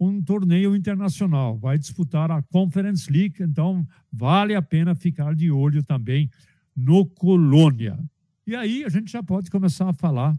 um 0.00 0.22
torneio 0.22 0.76
internacional, 0.76 1.58
vai 1.58 1.76
disputar 1.76 2.30
a 2.30 2.42
Conference 2.42 3.10
League, 3.10 3.42
então 3.42 3.86
vale 4.12 4.54
a 4.54 4.62
pena 4.62 4.94
ficar 4.94 5.34
de 5.34 5.50
olho 5.50 5.82
também 5.82 6.30
no 6.74 7.04
Colônia. 7.04 7.98
E 8.46 8.54
aí 8.54 8.84
a 8.84 8.88
gente 8.88 9.10
já 9.10 9.22
pode 9.22 9.50
começar 9.50 9.88
a 9.88 9.92
falar 9.92 10.38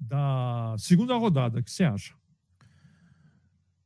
da 0.00 0.74
segunda 0.78 1.16
rodada, 1.16 1.58
o 1.58 1.62
que 1.62 1.70
você 1.70 1.84
acha? 1.84 2.14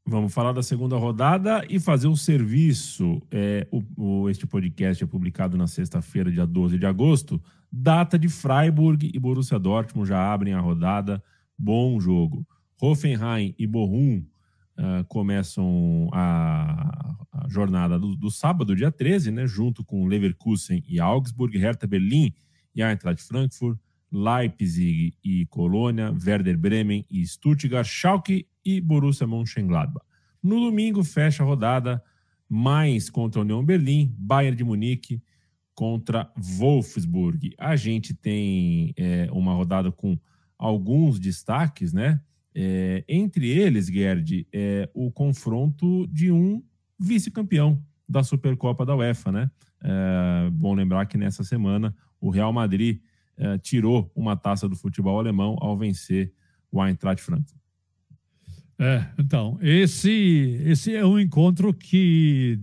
Vamos 0.05 0.35
falar 0.35 0.53
da 0.53 0.63
segunda 0.63 0.97
rodada 0.97 1.65
e 1.69 1.79
fazer 1.79 2.09
um 2.09 2.17
serviço. 2.17 3.23
É, 3.31 3.67
o, 3.71 3.83
o, 3.97 4.31
este 4.31 4.47
podcast 4.47 5.03
é 5.03 5.07
publicado 5.07 5.57
na 5.57 5.69
sexta-feira, 5.69 6.31
dia 6.31 6.45
12 6.45 6.77
de 6.77 6.87
agosto. 6.87 7.41
Data 7.71 8.19
de 8.19 8.29
Freiburg 8.29 9.11
e 9.15 9.19
Borussia 9.19 9.59
Dortmund 9.59 10.09
já 10.09 10.33
abrem 10.33 10.55
a 10.55 10.61
rodada. 10.61 11.23
Bom 11.57 12.01
jogo. 12.01 12.47
Hoffenheim 12.81 13.55
e 13.57 13.65
Bochum 13.65 14.25
uh, 14.83 15.05
começam 15.07 16.11
a, 16.13 17.17
a 17.33 17.49
jornada 17.49 17.99
do, 17.99 18.17
do, 18.17 18.31
sábado, 18.31 18.77
dia 18.77 18.91
13, 18.91 19.31
né, 19.31 19.47
junto 19.47 19.85
com 19.85 20.07
Leverkusen 20.07 20.83
e 20.87 21.01
Augsburg, 21.01 21.57
Hertha 21.57 21.87
Berlim 21.87 22.35
e 22.75 22.83
Eintracht 22.83 23.23
Frankfurt. 23.23 23.79
Leipzig 24.13 25.15
e 25.25 25.47
Colônia, 25.47 26.13
Werder 26.13 26.59
Bremen 26.59 27.07
e 27.11 27.27
Stuttgart, 27.27 27.87
Schalke 27.87 28.47
e 28.63 28.79
Borussia 28.79 29.27
Mönchengladbach. 29.27 30.05
No 30.43 30.61
domingo, 30.61 31.03
fecha 31.03 31.43
a 31.43 31.47
rodada 31.47 32.03
mais 32.47 33.09
contra 33.09 33.41
a 33.41 33.45
União 33.45 33.65
Berlim, 33.65 34.15
Bayern 34.19 34.55
de 34.55 34.65
Munique 34.65 35.23
contra 35.75 36.31
Wolfsburg. 36.37 37.55
A 37.59 37.75
gente 37.75 38.13
tem 38.13 38.93
é, 38.99 39.29
uma 39.33 39.55
rodada 39.55 39.91
com 39.91 40.19
alguns 40.59 41.19
destaques, 41.19 41.95
né? 41.95 42.21
É, 42.55 43.05
entre 43.09 43.49
eles, 43.49 43.87
Gerd, 43.87 44.47
é, 44.53 44.89
o 44.93 45.11
confronto 45.11 46.07
de 46.09 46.31
um 46.31 46.63
vice-campeão 46.99 47.83
da 48.09 48.23
Supercopa 48.23 48.85
da 48.85 48.95
UEFA, 48.95 49.33
né? 49.33 49.51
É, 49.83 50.51
bom 50.51 50.75
lembrar 50.75 51.07
que 51.07 51.17
nessa 51.17 51.43
semana 51.43 51.95
o 52.21 52.31
Real 52.31 52.53
Madrid 52.53 53.01
é, 53.37 53.59
tirou 53.59 54.11
uma 54.15 54.37
taça 54.37 54.69
do 54.69 54.77
futebol 54.77 55.19
alemão 55.19 55.57
ao 55.61 55.77
vencer 55.77 56.33
o 56.71 56.85
Eintracht 56.85 57.23
Frankfurt. 57.23 57.61
É, 58.79 59.07
então, 59.19 59.59
esse, 59.61 60.61
esse 60.65 60.95
é 60.95 61.05
um 61.05 61.19
encontro 61.19 61.73
que 61.73 62.59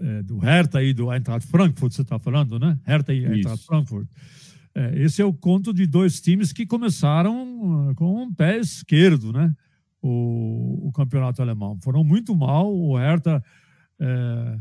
é, 0.00 0.22
do 0.22 0.38
Hertha 0.38 0.82
e 0.82 0.92
do 0.92 1.12
Eintracht 1.12 1.46
Frankfurt, 1.48 1.92
você 1.92 2.02
está 2.02 2.18
falando, 2.18 2.58
né? 2.58 2.78
Hertha 2.84 3.12
e 3.12 3.24
Eintracht 3.24 3.58
Isso. 3.58 3.66
Frankfurt. 3.66 4.08
É, 4.78 4.92
esse 5.02 5.22
é 5.22 5.24
o 5.24 5.32
conto 5.32 5.72
de 5.72 5.86
dois 5.86 6.20
times 6.20 6.52
que 6.52 6.66
começaram 6.66 7.88
uh, 7.88 7.94
com 7.94 8.24
um 8.24 8.34
pé 8.34 8.58
esquerdo, 8.58 9.32
né? 9.32 9.50
O, 10.02 10.88
o 10.88 10.92
campeonato 10.92 11.40
alemão. 11.40 11.78
Foram 11.80 12.04
muito 12.04 12.36
mal. 12.36 12.70
O 12.70 12.94
Hertha 12.94 13.42
é, 13.98 14.58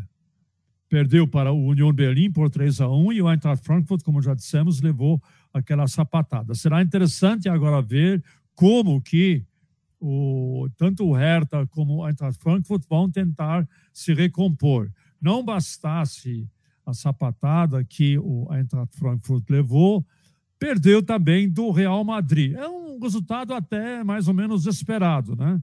perdeu 0.87 1.27
para 1.27 1.51
o 1.51 1.67
Union 1.67 1.91
Berlim 1.91 2.31
por 2.31 2.49
3 2.49 2.79
a 2.79 2.87
1 2.87 3.11
e 3.11 3.21
o 3.21 3.29
Eintracht 3.29 3.65
Frankfurt, 3.65 4.03
como 4.03 4.21
já 4.21 4.33
dissemos, 4.33 4.79
levou 4.79 5.21
aquela 5.53 5.85
sapatada. 5.85 6.55
Será 6.55 6.81
interessante 6.81 7.49
agora 7.49 7.81
ver 7.81 8.23
como 8.55 9.01
que 9.01 9.45
o, 9.99 10.69
tanto 10.77 11.05
o 11.05 11.13
Hertha 11.13 11.67
como 11.67 11.97
o 11.97 12.07
Eintracht 12.07 12.41
Frankfurt 12.41 12.85
vão 12.89 13.11
tentar 13.11 13.67
se 13.91 14.13
recompor. 14.13 14.89
Não 15.21 15.43
bastasse 15.43 16.47
a 16.85 16.93
sapatada 16.93 17.83
que 17.83 18.17
o 18.19 18.47
Eintracht 18.53 18.95
Frankfurt 18.97 19.49
levou, 19.49 20.05
perdeu 20.59 21.01
também 21.01 21.49
do 21.49 21.71
Real 21.71 22.03
Madrid. 22.03 22.53
É 22.53 22.67
um 22.67 22.99
resultado 22.99 23.53
até 23.53 24.03
mais 24.03 24.27
ou 24.27 24.33
menos 24.33 24.65
esperado, 24.65 25.35
né? 25.35 25.61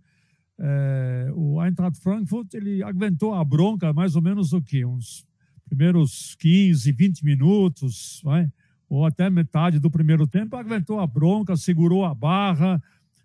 É, 0.58 1.32
o 1.34 1.62
Eintracht 1.62 2.00
Frankfurt 2.00 2.54
ele 2.54 2.82
aguentou 2.82 3.34
a 3.34 3.44
bronca 3.44 3.92
mais 3.92 4.14
ou 4.14 4.22
menos 4.22 4.52
o 4.52 4.60
que 4.60 4.84
uns 4.84 5.26
primeiros 5.68 6.34
15, 6.36 6.92
20 6.92 7.24
minutos, 7.24 8.20
vai? 8.22 8.50
ou 8.92 9.06
até 9.06 9.30
metade 9.30 9.78
do 9.78 9.90
primeiro 9.90 10.26
tempo, 10.26 10.54
aguentou 10.54 11.00
a 11.00 11.06
bronca, 11.06 11.56
segurou 11.56 12.04
a 12.04 12.14
barra, 12.14 12.78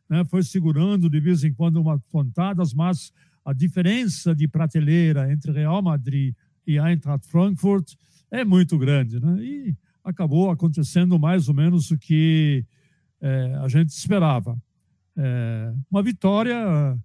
né, 0.09 0.23
foi 0.23 0.41
segurando 0.41 1.09
de 1.09 1.19
vez 1.19 1.43
em 1.43 1.53
quando 1.53 1.81
umas 1.81 2.01
pontadas, 2.09 2.73
mas 2.73 3.11
a 3.43 3.51
diferença 3.51 4.33
de 4.33 4.47
prateleira 4.47 5.29
entre 5.29 5.51
Real 5.51 5.81
Madrid 5.81 6.33
e 6.67 6.77
Eintracht 6.77 7.25
Frankfurt 7.27 7.93
é 8.29 8.43
muito 8.43 8.77
grande. 8.77 9.19
Né? 9.19 9.41
E 9.41 9.75
acabou 10.03 10.51
acontecendo 10.51 11.17
mais 11.17 11.47
ou 11.47 11.55
menos 11.55 11.89
o 11.89 11.97
que 11.97 12.65
é, 13.21 13.55
a 13.63 13.67
gente 13.67 13.89
esperava. 13.89 14.61
É, 15.15 15.73
uma 15.89 16.03
vitória 16.03 16.99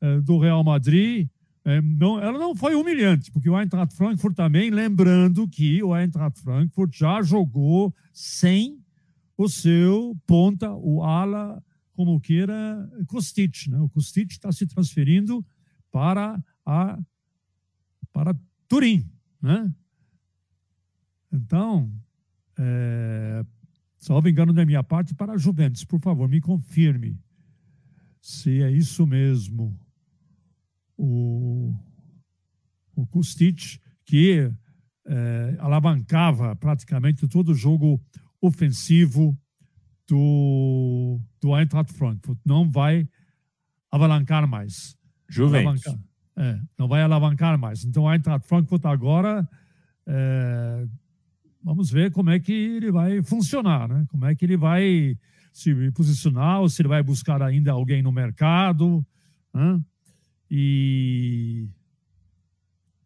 é, 0.00 0.20
do 0.20 0.38
Real 0.38 0.62
Madrid 0.62 1.28
é, 1.64 1.82
não, 1.82 2.20
ela 2.20 2.38
não 2.38 2.54
foi 2.54 2.76
humilhante, 2.76 3.32
porque 3.32 3.50
o 3.50 3.60
Eintracht 3.60 3.92
Frankfurt 3.96 4.36
também, 4.36 4.70
lembrando 4.70 5.48
que 5.48 5.82
o 5.82 5.96
Eintracht 5.96 6.40
Frankfurt 6.40 6.96
já 6.96 7.20
jogou 7.22 7.92
sem 8.12 8.78
o 9.36 9.48
seu 9.48 10.16
ponta, 10.24 10.72
o 10.72 11.02
ala, 11.02 11.60
como 11.92 12.20
queira, 12.20 12.88
Kostic. 13.08 13.66
Né? 13.68 13.80
O 13.80 13.88
Kostic 13.88 14.30
está 14.30 14.52
se 14.52 14.64
transferindo 14.64 15.44
para, 15.90 16.40
a, 16.64 16.98
para 18.12 18.32
Turim. 18.68 19.08
Né? 19.40 19.72
Então, 21.32 21.92
é, 22.58 23.44
salvo 23.98 24.28
engano 24.28 24.52
da 24.52 24.64
minha 24.64 24.82
parte, 24.82 25.14
para 25.14 25.32
a 25.32 25.38
Juventus, 25.38 25.84
por 25.84 26.00
favor, 26.00 26.28
me 26.28 26.40
confirme 26.40 27.18
se 28.20 28.62
é 28.62 28.70
isso 28.70 29.06
mesmo 29.06 29.78
o, 30.96 31.72
o 32.94 33.06
que 34.04 34.50
é, 35.06 35.56
alavancava 35.60 36.56
praticamente 36.56 37.28
todo 37.28 37.50
o 37.50 37.54
jogo 37.54 38.00
ofensivo 38.40 39.38
do, 40.08 41.20
do 41.40 41.56
Eintracht 41.56 41.92
Frankfurt. 41.92 42.38
Não 42.44 42.68
vai 42.70 43.08
alavancar 43.90 44.48
mais. 44.48 44.96
Juventus. 45.28 45.84
É, 46.36 46.60
não 46.78 46.86
vai 46.86 47.02
alavancar 47.02 47.58
mais. 47.58 47.84
Então, 47.84 48.04
o 48.04 48.12
Eintracht 48.12 48.46
Frankfurt 48.46 48.84
agora, 48.84 49.48
é, 50.06 50.86
vamos 51.62 51.90
ver 51.90 52.10
como 52.12 52.30
é 52.30 52.38
que 52.38 52.52
ele 52.52 52.92
vai 52.92 53.22
funcionar, 53.22 53.88
né? 53.88 54.04
Como 54.08 54.26
é 54.26 54.34
que 54.34 54.44
ele 54.44 54.56
vai 54.56 55.16
se 55.52 55.74
posicionar, 55.92 56.60
ou 56.60 56.68
se 56.68 56.82
ele 56.82 56.88
vai 56.88 57.02
buscar 57.02 57.42
ainda 57.42 57.72
alguém 57.72 58.02
no 58.02 58.12
mercado. 58.12 59.04
Né? 59.54 59.80
e 60.50 61.68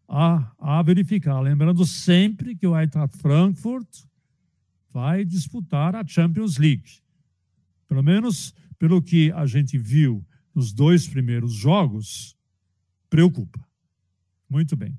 a, 0.08 0.52
a 0.58 0.82
verificar. 0.82 1.40
Lembrando 1.40 1.84
sempre 1.86 2.54
que 2.54 2.66
o 2.66 2.78
Eintracht 2.78 3.16
Frankfurt 3.18 3.88
vai 4.92 5.24
disputar 5.24 5.94
a 5.94 6.06
Champions 6.06 6.58
League. 6.58 7.00
Pelo 7.88 8.02
menos 8.02 8.54
pelo 8.78 9.02
que 9.02 9.30
a 9.32 9.46
gente 9.46 9.78
viu 9.78 10.24
nos 10.54 10.72
dois 10.72 11.06
primeiros 11.06 11.52
jogos, 11.52 12.36
preocupa. 13.10 13.60
Muito 14.48 14.74
bem. 14.76 14.96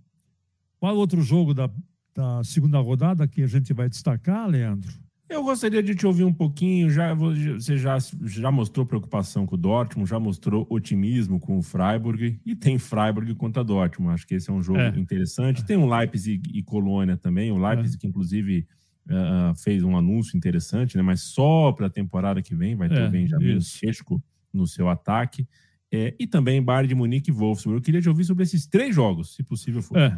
Qual 0.77 0.95
outro 0.95 1.21
jogo 1.21 1.53
da, 1.53 1.69
da 2.13 2.43
segunda 2.43 2.79
rodada 2.79 3.27
que 3.27 3.41
a 3.41 3.47
gente 3.47 3.73
vai 3.73 3.89
destacar, 3.89 4.47
Leandro? 4.47 4.91
Eu 5.31 5.43
gostaria 5.43 5.81
de 5.81 5.95
te 5.95 6.05
ouvir 6.05 6.25
um 6.25 6.33
pouquinho. 6.33 6.89
Já, 6.89 7.13
você 7.13 7.77
já, 7.77 7.97
já 8.23 8.51
mostrou 8.51 8.85
preocupação 8.85 9.45
com 9.45 9.55
o 9.55 9.57
Dortmund, 9.57 10.09
já 10.09 10.19
mostrou 10.19 10.67
otimismo 10.69 11.39
com 11.39 11.57
o 11.57 11.61
Freiburg 11.61 12.37
e 12.45 12.53
tem 12.53 12.77
Freiburg 12.77 13.33
contra 13.35 13.63
Dortmund. 13.63 14.13
Acho 14.13 14.27
que 14.27 14.35
esse 14.35 14.49
é 14.49 14.53
um 14.53 14.61
jogo 14.61 14.79
é. 14.79 14.89
interessante. 14.99 15.63
Tem 15.63 15.77
um 15.77 15.89
Leipzig 15.89 16.41
e 16.53 16.61
Colônia 16.61 17.15
também. 17.15 17.49
O 17.49 17.57
Leipzig, 17.57 17.95
é. 17.95 17.99
que 17.99 18.07
inclusive 18.07 18.67
uh, 19.07 19.55
fez 19.55 19.83
um 19.83 19.95
anúncio 19.95 20.35
interessante, 20.35 20.97
né? 20.97 21.01
mas 21.01 21.21
só 21.21 21.71
para 21.71 21.87
a 21.87 21.89
temporada 21.89 22.41
que 22.41 22.53
vem 22.53 22.75
vai 22.75 22.89
ter 22.89 22.99
é, 22.99 23.07
o 23.07 23.09
Benjamin 23.09 23.61
Chesco 23.61 24.21
no 24.53 24.67
seu 24.67 24.89
ataque. 24.89 25.47
É, 25.91 26.15
e 26.17 26.25
também 26.25 26.63
Bayern 26.63 26.87
de 26.87 26.95
Munique 26.95 27.31
e 27.31 27.33
Wolfsburg. 27.33 27.77
Eu 27.77 27.81
queria 27.81 28.01
te 28.01 28.07
ouvir 28.07 28.23
sobre 28.23 28.43
esses 28.43 28.65
três 28.65 28.95
jogos, 28.95 29.35
se 29.35 29.43
possível 29.43 29.81
for. 29.81 29.97
É. 29.97 30.17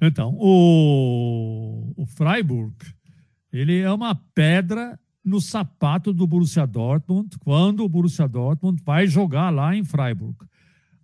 Então, 0.00 0.34
o, 0.38 1.92
o 1.96 2.06
Freiburg 2.06 2.74
ele 3.52 3.80
é 3.80 3.92
uma 3.92 4.14
pedra 4.14 4.98
no 5.24 5.40
sapato 5.40 6.12
do 6.12 6.26
Borussia 6.26 6.66
Dortmund 6.66 7.38
quando 7.38 7.84
o 7.84 7.88
Borussia 7.88 8.26
Dortmund 8.26 8.82
vai 8.82 9.06
jogar 9.06 9.50
lá 9.50 9.76
em 9.76 9.84
Freiburg. 9.84 10.36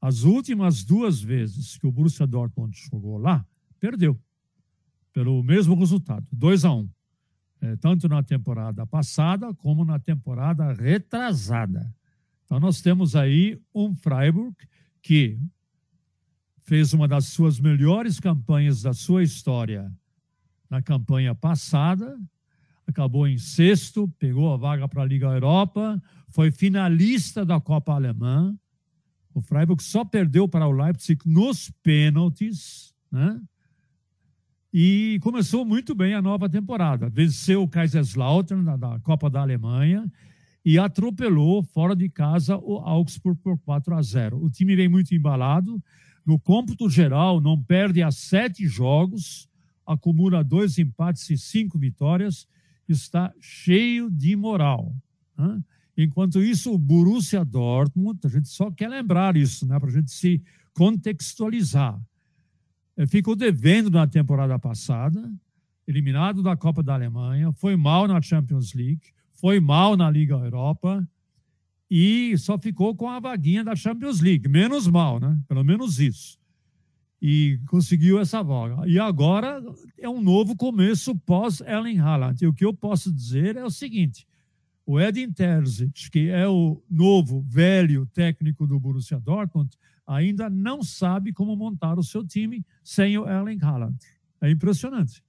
As 0.00 0.22
últimas 0.22 0.82
duas 0.82 1.20
vezes 1.20 1.76
que 1.76 1.86
o 1.86 1.92
Borussia 1.92 2.26
Dortmund 2.26 2.76
jogou 2.90 3.18
lá, 3.18 3.44
perdeu. 3.78 4.18
Pelo 5.12 5.42
mesmo 5.42 5.74
resultado, 5.74 6.26
2 6.32 6.64
a 6.64 6.72
1 6.72 6.78
um. 6.78 6.88
é, 7.60 7.76
Tanto 7.76 8.08
na 8.08 8.22
temporada 8.22 8.86
passada 8.86 9.52
como 9.54 9.84
na 9.84 9.98
temporada 9.98 10.72
retrasada. 10.72 11.92
Então 12.48 12.58
nós 12.58 12.80
temos 12.80 13.14
aí 13.14 13.60
um 13.74 13.94
Freiburg 13.94 14.56
que 15.02 15.38
fez 16.62 16.94
uma 16.94 17.06
das 17.06 17.26
suas 17.26 17.60
melhores 17.60 18.18
campanhas 18.18 18.80
da 18.80 18.94
sua 18.94 19.22
história 19.22 19.92
na 20.70 20.80
campanha 20.80 21.34
passada, 21.34 22.18
acabou 22.86 23.28
em 23.28 23.36
sexto, 23.36 24.08
pegou 24.18 24.50
a 24.50 24.56
vaga 24.56 24.88
para 24.88 25.02
a 25.02 25.04
Liga 25.04 25.26
Europa, 25.26 26.02
foi 26.30 26.50
finalista 26.50 27.44
da 27.44 27.60
Copa 27.60 27.92
Alemã. 27.92 28.58
O 29.34 29.42
Freiburg 29.42 29.82
só 29.82 30.02
perdeu 30.02 30.48
para 30.48 30.66
o 30.66 30.72
Leipzig 30.72 31.20
nos 31.28 31.70
pênaltis, 31.82 32.94
né? 33.12 33.38
E 34.72 35.18
começou 35.20 35.66
muito 35.66 35.94
bem 35.94 36.14
a 36.14 36.22
nova 36.22 36.48
temporada. 36.48 37.10
Venceu 37.10 37.62
o 37.62 37.68
Kaiserslautern 37.68 38.64
da 38.78 38.98
Copa 39.00 39.28
da 39.28 39.42
Alemanha 39.42 40.10
e 40.68 40.78
atropelou 40.78 41.62
fora 41.62 41.96
de 41.96 42.10
casa 42.10 42.58
o 42.58 42.76
Augsburg 42.76 43.40
por 43.40 43.56
4 43.60 43.94
a 43.94 44.02
0. 44.02 44.44
O 44.44 44.50
time 44.50 44.76
vem 44.76 44.86
muito 44.86 45.14
embalado. 45.14 45.82
No 46.26 46.38
cômputo 46.38 46.90
geral, 46.90 47.40
não 47.40 47.58
perde 47.58 48.02
a 48.02 48.10
sete 48.10 48.66
jogos, 48.66 49.48
acumula 49.86 50.44
dois 50.44 50.76
empates 50.76 51.30
e 51.30 51.38
cinco 51.38 51.78
vitórias, 51.78 52.46
está 52.86 53.32
cheio 53.40 54.10
de 54.10 54.36
moral. 54.36 54.94
Né? 55.38 55.58
Enquanto 55.96 56.42
isso, 56.42 56.74
o 56.74 56.76
Borussia 56.76 57.46
Dortmund, 57.46 58.20
a 58.22 58.28
gente 58.28 58.48
só 58.48 58.70
quer 58.70 58.90
lembrar 58.90 59.38
isso, 59.38 59.66
né, 59.66 59.80
para 59.80 59.88
a 59.88 59.92
gente 59.92 60.10
se 60.10 60.42
contextualizar. 60.74 61.98
Ficou 63.06 63.34
devendo 63.34 63.88
na 63.88 64.06
temporada 64.06 64.58
passada, 64.58 65.32
eliminado 65.86 66.42
da 66.42 66.54
Copa 66.54 66.82
da 66.82 66.92
Alemanha, 66.92 67.52
foi 67.52 67.74
mal 67.74 68.06
na 68.06 68.20
Champions 68.20 68.74
League, 68.74 69.14
foi 69.40 69.60
mal 69.60 69.96
na 69.96 70.10
Liga 70.10 70.34
Europa 70.34 71.08
e 71.90 72.36
só 72.36 72.58
ficou 72.58 72.94
com 72.94 73.08
a 73.08 73.20
vaguinha 73.20 73.64
da 73.64 73.74
Champions 73.74 74.20
League. 74.20 74.48
Menos 74.48 74.86
mal, 74.86 75.18
né? 75.18 75.38
Pelo 75.48 75.64
menos 75.64 75.98
isso. 75.98 76.38
E 77.20 77.58
conseguiu 77.66 78.20
essa 78.20 78.42
vaga. 78.42 78.86
E 78.86 78.98
agora 78.98 79.62
é 79.96 80.08
um 80.08 80.20
novo 80.20 80.54
começo 80.56 81.16
pós-Ellen 81.20 81.98
Haaland. 81.98 82.44
E 82.44 82.46
o 82.46 82.52
que 82.52 82.64
eu 82.64 82.74
posso 82.74 83.12
dizer 83.12 83.56
é 83.56 83.64
o 83.64 83.70
seguinte: 83.70 84.26
o 84.84 85.00
Edin 85.00 85.32
Terzic, 85.32 86.10
que 86.10 86.28
é 86.28 86.46
o 86.46 86.82
novo, 86.90 87.40
velho 87.42 88.06
técnico 88.06 88.66
do 88.66 88.78
Borussia 88.78 89.18
Dortmund, 89.18 89.76
ainda 90.06 90.50
não 90.50 90.82
sabe 90.82 91.32
como 91.32 91.56
montar 91.56 91.98
o 91.98 92.04
seu 92.04 92.26
time 92.26 92.64
sem 92.82 93.18
o 93.18 93.28
Erling 93.28 93.58
Haaland. 93.62 93.98
É 94.40 94.50
impressionante. 94.50 95.22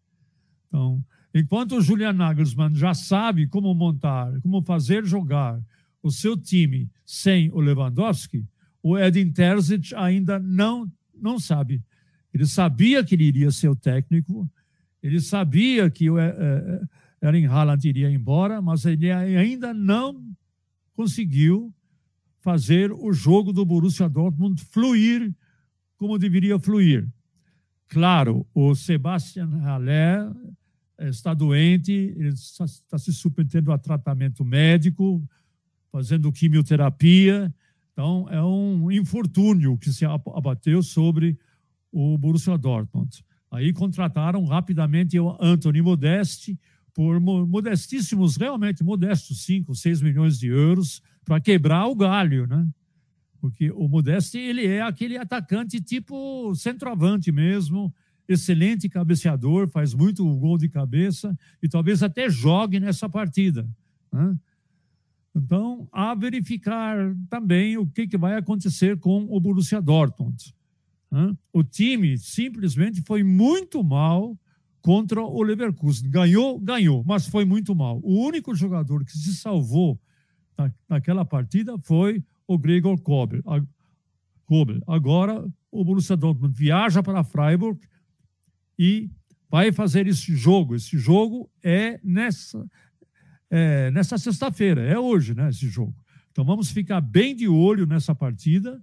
Então, 0.68 1.04
enquanto 1.34 1.76
o 1.78 1.82
Julian 1.82 2.14
Nagelsmann 2.14 2.76
já 2.76 2.94
sabe 2.94 3.48
como 3.48 3.74
montar, 3.74 4.40
como 4.42 4.62
fazer 4.62 5.06
jogar 5.06 5.60
o 6.02 6.12
seu 6.12 6.38
time 6.38 6.90
sem 7.06 7.52
o 7.52 7.60
Lewandowski, 7.60 8.46
o 8.82 8.98
Edin 8.98 9.32
Terzic 9.32 9.94
ainda 9.96 10.40
não, 10.40 10.90
não 11.14 11.40
sabe. 11.40 11.82
Ele 12.34 12.46
sabia 12.46 13.04
que 13.04 13.16
ele 13.16 13.26
iria 13.26 13.52
ser 13.52 13.68
o 13.68 13.76
técnico, 13.76 14.50
ele 15.02 15.20
sabia 15.20 15.90
que 15.90 16.10
o 16.10 16.18
é, 16.18 16.30
é, 17.22 17.28
Erling 17.28 17.46
Haaland 17.46 17.88
iria 17.88 18.10
embora, 18.10 18.62
mas 18.62 18.86
ele 18.86 19.12
ainda 19.12 19.74
não 19.74 20.24
conseguiu 20.94 21.74
fazer 22.40 22.92
o 22.92 23.12
jogo 23.12 23.52
do 23.52 23.66
Borussia 23.66 24.08
Dortmund 24.08 24.62
fluir 24.66 25.34
como 25.98 26.18
deveria 26.18 26.58
fluir. 26.58 27.08
Claro, 27.88 28.46
o 28.54 28.74
Sebastian 28.76 29.50
Haller 29.62 30.32
está 31.08 31.34
doente, 31.34 31.92
ele 31.92 32.30
está, 32.30 32.66
está 32.66 32.98
se 32.98 33.14
submetendo 33.14 33.72
a 33.72 33.78
tratamento 33.78 34.44
médico, 34.44 35.24
fazendo 35.92 36.32
quimioterapia. 36.32 37.54
Então, 37.94 38.28
é 38.30 38.42
um 38.44 38.92
infortúnio 38.92 39.78
que 39.78 39.92
se 39.92 40.06
abateu 40.06 40.82
sobre 40.82 41.38
o 41.92 42.18
Borussia 42.18 42.58
Dortmund. 42.58 43.24
Aí 43.52 43.74
contrataram 43.74 44.46
rapidamente 44.46 45.20
o 45.20 45.36
Anthony 45.42 45.82
Modeste 45.82 46.60
por 46.94 47.20
modestíssimos, 47.20 48.36
realmente 48.36 48.84
modestos, 48.84 49.44
5, 49.44 49.74
6 49.74 50.02
milhões 50.02 50.38
de 50.38 50.48
euros, 50.48 51.02
para 51.24 51.40
quebrar 51.40 51.88
o 51.88 51.96
galho, 51.96 52.46
né? 52.46 52.68
Porque 53.40 53.72
o 53.72 53.88
Modeste, 53.88 54.38
ele 54.38 54.68
é 54.68 54.82
aquele 54.82 55.18
atacante 55.18 55.80
tipo 55.80 56.54
centroavante 56.56 57.32
mesmo, 57.32 57.94
excelente 58.30 58.88
cabeceador, 58.88 59.68
faz 59.68 59.94
muito 59.94 60.24
gol 60.38 60.58
de 60.58 60.70
cabeça 60.70 61.36
e 61.62 61.68
talvez 61.68 62.04
até 62.04 62.30
jogue 62.30 62.80
nessa 62.80 63.10
partida. 63.10 63.68
Né? 64.14 64.38
Então, 65.36 65.90
a 65.92 66.14
verificar 66.14 66.96
também 67.28 67.76
o 67.76 67.88
que, 67.88 68.08
que 68.08 68.18
vai 68.18 68.38
acontecer 68.38 68.98
com 68.98 69.26
o 69.30 69.40
Borussia 69.40 69.82
Dortmund. 69.82 70.54
Né? 71.12 71.36
O 71.52 71.64
time 71.64 72.18
simplesmente 72.20 73.02
foi 73.02 73.24
muito 73.24 73.84
mal 73.84 74.38
contra 74.80 75.22
o 75.22 75.42
Leverkusen. 75.42 76.10
Ganhou, 76.10 76.60
ganhou, 76.60 77.04
mas 77.06 77.28
foi 77.28 77.46
muito 77.46 77.76
mal. 77.76 78.00
O 78.04 78.26
único 78.26 78.54
jogador 78.54 79.04
que 79.04 79.12
se 79.12 79.36
salvou 79.36 80.00
na, 80.56 80.72
naquela 80.88 81.26
partida 81.26 81.78
foi 81.80 82.24
o 82.48 82.60
Gregor 82.60 83.00
Kobel. 83.02 83.42
Agora, 84.88 85.48
o 85.72 85.84
Borussia 85.84 86.16
Dortmund 86.16 86.56
viaja 86.56 87.02
para 87.02 87.24
Freiburg 87.24 87.80
e 88.80 89.12
vai 89.52 89.74
fazer 89.74 90.08
esse 90.08 90.34
jogo. 90.38 90.74
Esse 90.74 90.98
jogo 90.98 91.52
é 91.62 92.00
nessa, 92.02 92.66
é, 93.52 93.92
nessa 93.92 94.18
sexta-feira, 94.18 94.82
é 94.82 94.98
hoje, 94.98 95.36
né, 95.36 95.50
esse 95.50 95.68
jogo. 95.68 95.94
Então 96.32 96.46
vamos 96.46 96.72
ficar 96.72 97.02
bem 97.02 97.36
de 97.36 97.50
olho 97.50 97.86
nessa 97.86 98.16
partida 98.16 98.82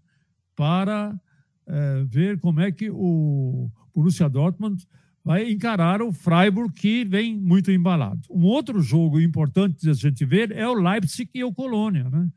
para 0.54 1.18
é, 1.66 2.04
ver 2.06 2.38
como 2.38 2.61
é 2.61 2.70
que 2.70 2.90
o 2.90 3.70
Borussia 3.94 4.28
Dortmund 4.28 4.87
vai 5.24 5.50
encarar 5.50 6.02
o 6.02 6.12
Freiburg, 6.12 6.72
que 6.74 7.04
vem 7.04 7.37
muito 7.37 7.72
embalado. 7.72 8.20
Um 8.30 8.44
outro 8.44 8.80
jogo 8.80 9.18
importante 9.18 9.80
de 9.80 9.90
a 9.90 9.94
gente 9.94 10.24
ver 10.24 10.52
é 10.52 10.68
o 10.68 10.74
Leipzig 10.74 11.30
e 11.35 11.42
o 11.42 11.52
Colônia. 11.52 12.09
Né? 12.11 12.28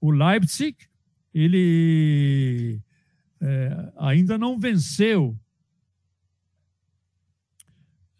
O 0.00 0.10
Leipzig, 0.10 0.76
ele 1.34 2.80
é, 3.40 3.92
ainda 3.98 4.38
não 4.38 4.58
venceu 4.58 5.36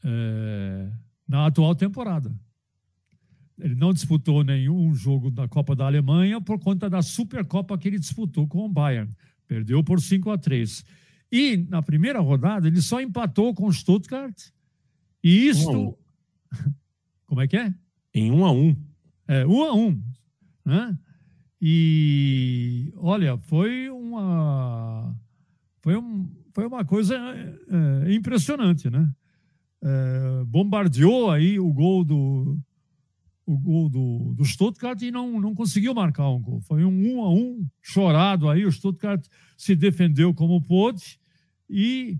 é, 0.04 0.90
na 1.28 1.46
atual 1.46 1.74
temporada. 1.74 2.32
Ele 3.58 3.74
não 3.74 3.92
disputou 3.92 4.42
nenhum 4.42 4.94
jogo 4.94 5.30
da 5.30 5.46
Copa 5.46 5.76
da 5.76 5.86
Alemanha 5.86 6.40
por 6.40 6.58
conta 6.58 6.88
da 6.88 7.02
Supercopa 7.02 7.76
que 7.76 7.88
ele 7.88 7.98
disputou 7.98 8.48
com 8.48 8.64
o 8.64 8.68
Bayern. 8.68 9.12
Perdeu 9.46 9.84
por 9.84 10.00
5 10.00 10.30
a 10.30 10.38
3. 10.38 10.84
E 11.30 11.56
na 11.68 11.82
primeira 11.82 12.20
rodada 12.20 12.66
ele 12.66 12.80
só 12.80 13.00
empatou 13.00 13.54
com 13.54 13.66
o 13.66 13.72
Stuttgart. 13.72 14.36
E 15.22 15.48
isto. 15.48 15.70
Um 15.70 15.94
Como 17.26 17.40
é 17.40 17.46
que 17.46 17.56
é? 17.56 17.72
Em 18.14 18.32
um 18.32 18.44
a 18.44 18.52
um. 18.52 18.74
É, 19.28 19.46
um 19.46 19.62
a 19.62 19.74
um. 19.74 20.02
Né? 20.64 20.98
E 21.60 22.92
olha, 22.96 23.36
foi 23.38 23.90
uma. 23.90 25.14
Foi, 25.80 25.96
um, 25.96 26.28
foi 26.52 26.66
uma 26.66 26.84
coisa 26.84 27.16
é, 27.16 28.12
impressionante, 28.12 28.90
né? 28.90 29.10
É, 29.82 30.44
bombardeou 30.46 31.30
aí 31.30 31.58
o 31.58 31.72
gol 31.72 32.04
do, 32.04 32.58
o 33.46 33.58
gol 33.58 33.88
do, 33.88 34.34
do 34.34 34.44
Stuttgart 34.44 35.00
e 35.02 35.10
não, 35.10 35.40
não 35.40 35.54
conseguiu 35.54 35.94
marcar 35.94 36.28
um 36.28 36.40
gol. 36.40 36.60
Foi 36.60 36.84
um 36.84 36.90
um 36.90 37.22
a 37.22 37.32
um 37.32 37.66
chorado 37.82 38.48
aí. 38.48 38.64
O 38.64 38.72
Stuttgart 38.72 39.26
se 39.56 39.74
defendeu 39.74 40.32
como 40.34 40.62
pôde 40.62 41.18
e 41.68 42.18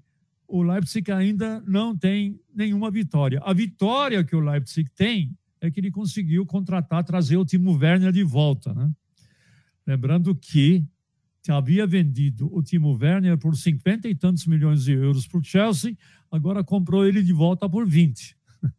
o 0.49 0.63
Leipzig 0.63 1.11
ainda 1.13 1.63
não 1.67 1.97
tem 1.97 2.41
nenhuma 2.53 2.91
vitória. 2.91 3.41
A 3.45 3.53
vitória 3.53 4.25
que 4.25 4.35
o 4.35 4.41
Leipzig 4.41 4.91
tem 4.91 5.37
é 5.61 5.71
que 5.71 5.79
ele 5.79 5.91
conseguiu 5.91 6.45
contratar, 6.45 7.05
trazer 7.05 7.37
o 7.37 7.45
Timo 7.45 7.77
Werner 7.77 8.11
de 8.11 8.25
volta. 8.25 8.75
Né? 8.75 8.91
Lembrando 9.87 10.35
que 10.35 10.85
havia 11.49 11.87
vendido 11.87 12.53
o 12.55 12.63
Timo 12.63 12.99
Werner 13.01 13.39
por 13.39 13.57
50 13.57 14.09
e 14.09 14.15
tantos 14.15 14.47
milhões 14.47 14.85
de 14.85 14.93
euros 14.93 15.27
para 15.27 15.39
o 15.39 15.45
Chelsea, 15.45 15.97
agora 16.31 16.63
comprou 16.63 17.07
ele 17.07 17.23
de 17.23 17.33
volta 17.33 17.69
por 17.69 17.87
20. 17.87 18.37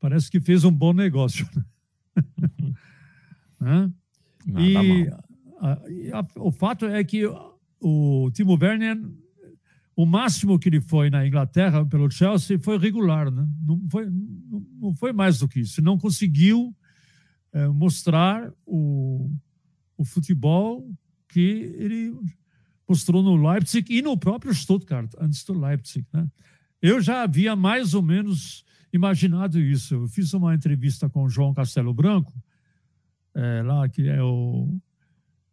Parece 0.00 0.30
que 0.30 0.40
fez 0.40 0.64
um 0.64 0.72
bom 0.72 0.92
negócio. 0.92 1.48
Né? 3.60 3.92
e 4.58 5.08
a, 5.60 5.72
a, 6.18 6.26
o 6.36 6.50
fato 6.50 6.86
é 6.86 7.04
que 7.04 7.24
o 7.80 8.30
Timo 8.32 8.58
Werner 8.60 8.98
o 9.98 10.06
máximo 10.06 10.60
que 10.60 10.68
ele 10.68 10.80
foi 10.80 11.10
na 11.10 11.26
Inglaterra 11.26 11.84
pelo 11.84 12.08
Chelsea 12.08 12.56
foi 12.56 12.78
regular, 12.78 13.32
né? 13.32 13.48
não, 13.66 13.84
foi, 13.90 14.06
não 14.80 14.94
foi 14.94 15.12
mais 15.12 15.40
do 15.40 15.48
que 15.48 15.58
isso. 15.58 15.82
Não 15.82 15.98
conseguiu 15.98 16.72
é, 17.52 17.66
mostrar 17.66 18.48
o, 18.64 19.28
o 19.96 20.04
futebol 20.04 20.88
que 21.28 21.74
ele 21.78 22.14
mostrou 22.88 23.22
no 23.22 23.36
Leipzig 23.36 23.92
e 23.92 24.00
no 24.00 24.16
próprio 24.16 24.52
Stuttgart, 24.54 25.12
antes 25.20 25.44
do 25.44 25.52
Leipzig. 25.52 26.06
Né? 26.12 26.26
Eu 26.80 27.00
já 27.00 27.22
havia 27.22 27.54
mais 27.54 27.92
ou 27.94 28.02
menos 28.02 28.64
imaginado 28.92 29.60
isso. 29.60 29.94
Eu 29.94 30.08
fiz 30.08 30.32
uma 30.32 30.54
entrevista 30.54 31.08
com 31.08 31.24
o 31.24 31.28
João 31.28 31.52
Castelo 31.52 31.92
Branco, 31.92 32.32
é, 33.34 33.62
lá 33.62 33.88
que 33.88 34.08
é 34.08 34.22
o 34.22 34.80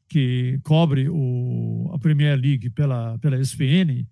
que 0.07 0.59
cobre 0.63 1.09
o, 1.09 1.91
a 1.93 1.99
Premier 1.99 2.39
League 2.39 2.69
pela, 2.69 3.17
pela 3.19 3.37
ESPN, 3.39 4.07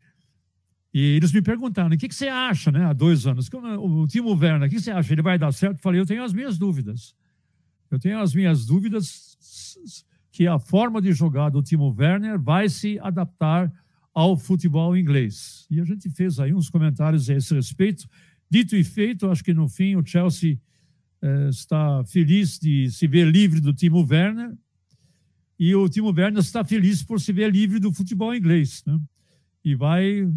E 0.94 1.00
eles 1.00 1.32
me 1.32 1.42
perguntaram: 1.42 1.96
o 1.96 1.98
que, 1.98 2.10
que 2.10 2.16
você 2.16 2.28
acha, 2.28 2.72
né? 2.72 2.86
Há 2.86 2.94
dois 2.94 3.26
anos. 3.26 3.50
O 3.80 4.06
Timo 4.08 4.36
Werner, 4.36 4.68
o 4.68 4.70
que 4.70 4.80
você 4.80 4.92
acha? 4.92 5.14
Ele 5.14 5.22
vai 5.22 5.38
dar 5.38 5.52
certo? 5.52 5.78
Eu 5.78 5.82
falei: 5.82 6.02
eu 6.02 6.06
tenho 6.06 6.24
as 6.24 6.34
minhas 6.34 6.58
dúvidas. 6.58 7.16
Eu 7.90 8.00
tenho 8.00 8.20
as 8.20 8.34
minhas 8.34 8.66
dúvidas 8.66 9.38
que 10.34 10.48
a 10.48 10.58
forma 10.58 11.00
de 11.00 11.14
jogar 11.14 11.50
do 11.50 11.62
Timo 11.62 11.96
Werner 11.96 12.42
vai 12.42 12.68
se 12.68 12.98
adaptar 13.00 13.72
ao 14.12 14.36
futebol 14.36 14.98
inglês. 14.98 15.68
E 15.70 15.80
a 15.80 15.86
gente 15.86 16.10
fez 16.10 16.40
aí 16.40 16.52
uns 16.52 16.72
comentários 16.72 17.30
a 17.30 17.36
esse 17.36 17.54
respeito. 17.54 18.10
Dito 18.50 18.76
e 18.76 18.84
feito, 18.84 19.30
acho 19.30 19.44
que 19.44 19.54
no 19.54 19.70
fim 19.70 19.96
o 19.96 20.04
Chelsea 20.04 20.60
eh, 21.22 21.50
está 21.50 22.04
feliz 22.06 22.58
de 22.58 22.90
se 22.90 23.06
ver 23.06 23.28
livre 23.28 23.62
do 23.62 23.72
Timo 23.74 24.04
Werner 24.10 24.58
e 25.60 25.76
o 25.76 25.88
Timo 25.88 26.08
Werner 26.08 26.40
está 26.40 26.64
feliz 26.64 27.04
por 27.04 27.22
se 27.22 27.32
ver 27.32 27.52
livre 27.52 27.80
do 27.80 27.94
futebol 27.94 28.34
inglês. 28.34 28.84
Né? 28.88 29.00
E 29.64 29.76
vai 29.76 30.28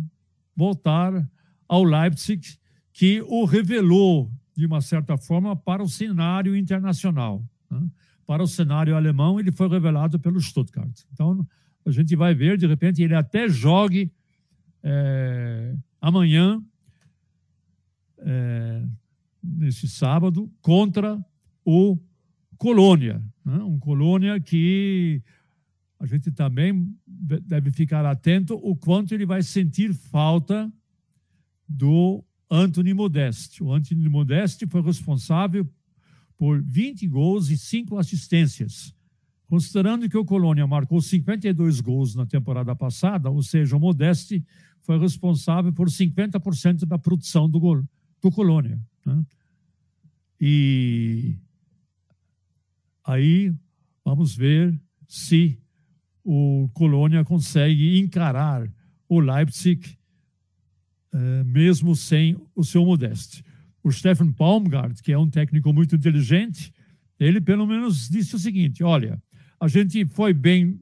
voltar 0.55 1.27
ao 1.67 1.83
Leipzig, 1.83 2.59
que 2.93 3.23
o 3.23 3.47
revelou, 3.47 4.31
de 4.55 4.67
uma 4.67 4.83
certa 4.83 5.17
forma, 5.17 5.57
para 5.57 5.83
o 5.83 5.89
cenário 5.89 6.55
internacional. 6.55 7.43
Né? 7.71 7.81
Para 8.27 8.43
o 8.43 8.47
cenário 8.47 8.97
alemão, 8.97 9.39
ele 9.39 9.53
foi 9.53 9.69
revelado 9.69 10.19
pelo 10.19 10.41
Stuttgart. 10.41 11.03
Então, 11.13 11.47
a 11.85 11.91
gente 11.91 12.17
vai 12.17 12.35
ver, 12.35 12.59
de 12.59 12.67
repente, 12.67 13.03
ele 13.03 13.15
até 13.15 13.49
jogue 13.49 14.11
é, 14.83 15.75
amanhã, 16.01 16.61
é, 18.19 18.85
nesse 19.43 19.89
sábado, 19.89 20.51
contra 20.61 21.25
o 21.65 21.97
Colônia. 22.59 23.23
Né? 23.45 23.59
Um 23.59 23.79
Colônia 23.79 24.41
que 24.41 25.23
a 25.99 26.07
gente 26.07 26.31
também 26.31 26.95
deve 27.07 27.71
ficar 27.71 28.05
atento 28.05 28.55
o 28.55 28.77
quanto 28.77 29.15
ele 29.15 29.25
vai 29.25 29.43
sentir 29.43 29.95
falta 29.95 30.71
do 31.69 32.25
Anthony 32.51 32.93
Modeste. 32.93 33.63
O 33.63 33.73
Anthony 33.73 34.09
Modeste 34.09 34.67
foi 34.67 34.83
responsável 34.83 35.69
por 36.37 36.63
20 36.63 37.07
gols 37.09 37.51
e 37.51 37.57
5 37.57 37.99
assistências. 37.99 38.95
Considerando 39.49 40.09
que 40.09 40.19
o 40.19 40.25
Colônia 40.25 40.67
marcou 40.67 41.01
52 41.01 41.81
gols 41.81 42.15
na 42.15 42.27
temporada 42.27 42.75
passada, 42.75 43.31
ou 43.31 43.43
seja, 43.43 43.77
o 43.77 43.81
Modeste 43.81 44.45
foi 44.83 44.99
responsável 44.99 45.73
por 45.73 45.89
50% 45.89 46.85
da 46.85 46.99
produção 46.99 47.49
do, 47.49 47.61
gol, 47.61 47.83
do 48.21 48.31
Colônia. 48.31 48.81
Né? 49.05 49.25
E 50.41 51.37
aí 53.05 53.55
vamos 54.05 54.35
ver 54.35 54.79
se 55.09 55.59
o 56.25 56.69
Colônia 56.75 57.25
consegue 57.25 57.99
encarar 58.01 58.69
o 59.09 59.21
Leipzig, 59.21 59.97
eh, 61.13 61.45
mesmo 61.45 61.95
sem 61.95 62.37
o 62.55 62.65
seu 62.65 62.85
Modeste. 62.85 63.45
O 63.87 63.93
Stefan 63.93 64.33
Baumgart, 64.33 65.01
que 65.01 65.13
é 65.13 65.19
um 65.19 65.31
técnico 65.31 65.73
muito 65.73 65.95
inteligente, 65.95 66.73
ele 67.21 67.41
pelo 67.41 67.65
menos 67.65 68.09
disse 68.09 68.35
o 68.35 68.39
seguinte: 68.39 68.83
olha, 68.83 69.23
a 69.61 69.69
gente 69.69 70.05
foi 70.07 70.35
bem 70.35 70.81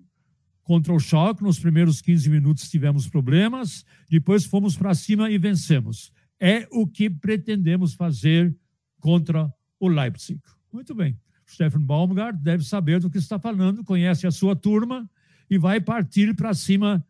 contra 0.63 0.91
o 0.91 0.99
Schalke, 0.99 1.43
nos 1.43 1.59
primeiros 1.59 2.01
15 2.01 2.31
minutos 2.31 2.71
tivemos 2.71 3.07
problemas, 3.07 3.85
depois 4.09 4.47
fomos 4.47 4.75
para 4.75 4.95
cima 4.95 5.31
e 5.31 5.37
vencemos. 5.37 6.11
É 6.41 6.67
o 6.71 6.87
que 6.87 7.11
pretendemos 7.11 7.93
fazer 7.93 8.57
contra 8.99 9.53
o 9.79 9.87
Leipzig. 9.87 10.41
Muito 10.73 10.95
bem. 10.95 11.15
Stefan 11.47 11.83
Baumgart 11.83 12.39
deve 12.39 12.65
saber 12.65 13.01
do 13.01 13.11
que 13.11 13.19
está 13.19 13.39
falando, 13.39 13.85
conhece 13.85 14.27
a 14.27 14.31
sua 14.31 14.57
turma 14.57 15.07
e 15.51 15.59
vai 15.59 15.79
partir 15.79 16.35
para 16.35 16.55
cima 16.55 17.05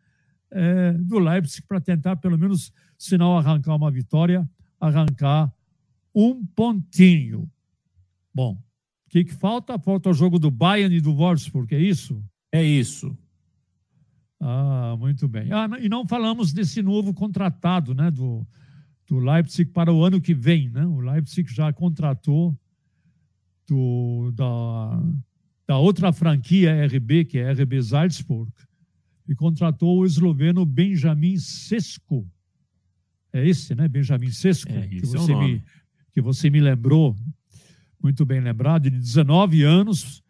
é, 0.51 0.91
do 0.91 1.19
Leipzig 1.19 1.65
para 1.65 1.79
tentar, 1.79 2.17
pelo 2.17 2.37
menos, 2.37 2.73
se 2.97 3.17
não 3.17 3.37
arrancar 3.37 3.73
uma 3.77 3.89
vitória, 3.89 4.45
arrancar 4.77 5.54
um 6.15 6.45
pontinho. 6.45 7.49
Bom, 8.33 8.53
o 8.53 9.09
que, 9.09 9.25
que 9.25 9.33
falta? 9.33 9.77
Falta 9.77 10.09
o 10.09 10.13
jogo 10.13 10.39
do 10.39 10.49
Bayern 10.49 10.95
e 10.95 11.01
do 11.01 11.13
Wolfsburg, 11.13 11.75
é 11.75 11.79
isso? 11.79 12.23
É 12.51 12.63
isso. 12.63 13.15
Ah, 14.39 14.95
muito 14.97 15.27
bem. 15.27 15.51
Ah, 15.51 15.67
e 15.79 15.89
não 15.89 16.07
falamos 16.07 16.53
desse 16.53 16.81
novo 16.81 17.13
contratado 17.13 17.93
né, 17.93 18.11
do, 18.11 18.45
do 19.07 19.19
Leipzig 19.19 19.71
para 19.71 19.91
o 19.91 20.03
ano 20.03 20.21
que 20.21 20.33
vem. 20.33 20.69
Né? 20.69 20.85
O 20.85 20.99
Leipzig 20.99 21.53
já 21.53 21.71
contratou 21.73 22.57
do, 23.67 24.31
da, 24.33 25.01
da 25.67 25.77
outra 25.77 26.11
franquia 26.13 26.85
RB, 26.85 27.25
que 27.25 27.37
é 27.39 27.51
RB 27.51 27.81
Salzburg, 27.81 28.51
e 29.27 29.33
contratou 29.33 29.99
o 29.99 30.05
esloveno 30.05 30.65
Benjamin 30.65 31.37
Sesko. 31.37 32.27
É 33.33 33.47
esse, 33.47 33.75
né? 33.75 33.87
Benjamin 33.87 34.31
Sesko, 34.31 34.71
é, 34.71 34.87
que, 34.87 34.97
é 34.97 35.01
você 35.01 35.35
me, 35.35 35.61
que 36.15 36.21
você 36.21 36.49
me 36.49 36.61
lembrou, 36.61 37.13
muito 38.01 38.25
bem 38.25 38.39
lembrado, 38.39 38.89
de 38.89 38.97
19 38.97 39.63
anos, 39.63 40.23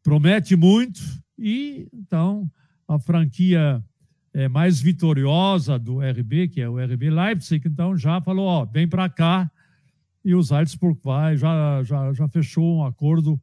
promete 0.00 0.54
muito, 0.54 1.00
e 1.36 1.88
então 1.92 2.48
a 2.86 3.00
franquia 3.00 3.84
é, 4.32 4.46
mais 4.46 4.80
vitoriosa 4.80 5.76
do 5.76 5.98
RB, 5.98 6.46
que 6.46 6.60
é 6.60 6.68
o 6.68 6.78
RB 6.78 7.10
Leipzig, 7.10 7.66
então 7.66 7.96
já 7.96 8.20
falou, 8.20 8.46
ó, 8.46 8.64
vem 8.64 8.86
para 8.86 9.08
cá, 9.08 9.50
e 10.24 10.36
o 10.36 10.42
Salzburg 10.42 11.00
vai, 11.02 11.36
já, 11.36 11.82
já, 11.82 12.12
já 12.12 12.28
fechou 12.28 12.76
um 12.76 12.84
acordo 12.84 13.36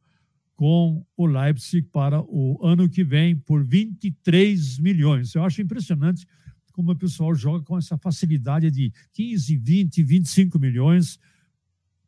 com 0.56 1.04
o 1.14 1.26
Leipzig 1.26 1.86
para 1.92 2.22
o 2.22 2.58
ano 2.62 2.88
que 2.88 3.04
vem 3.04 3.36
por 3.36 3.62
23 3.62 4.78
milhões. 4.78 5.34
Eu 5.34 5.44
acho 5.44 5.60
impressionante 5.60 6.26
como 6.72 6.92
o 6.92 6.96
pessoal 6.96 7.34
joga 7.34 7.62
com 7.62 7.76
essa 7.76 7.98
facilidade 7.98 8.70
de 8.70 8.90
15, 9.12 9.58
20, 9.58 10.02
25 10.02 10.58
milhões 10.58 11.18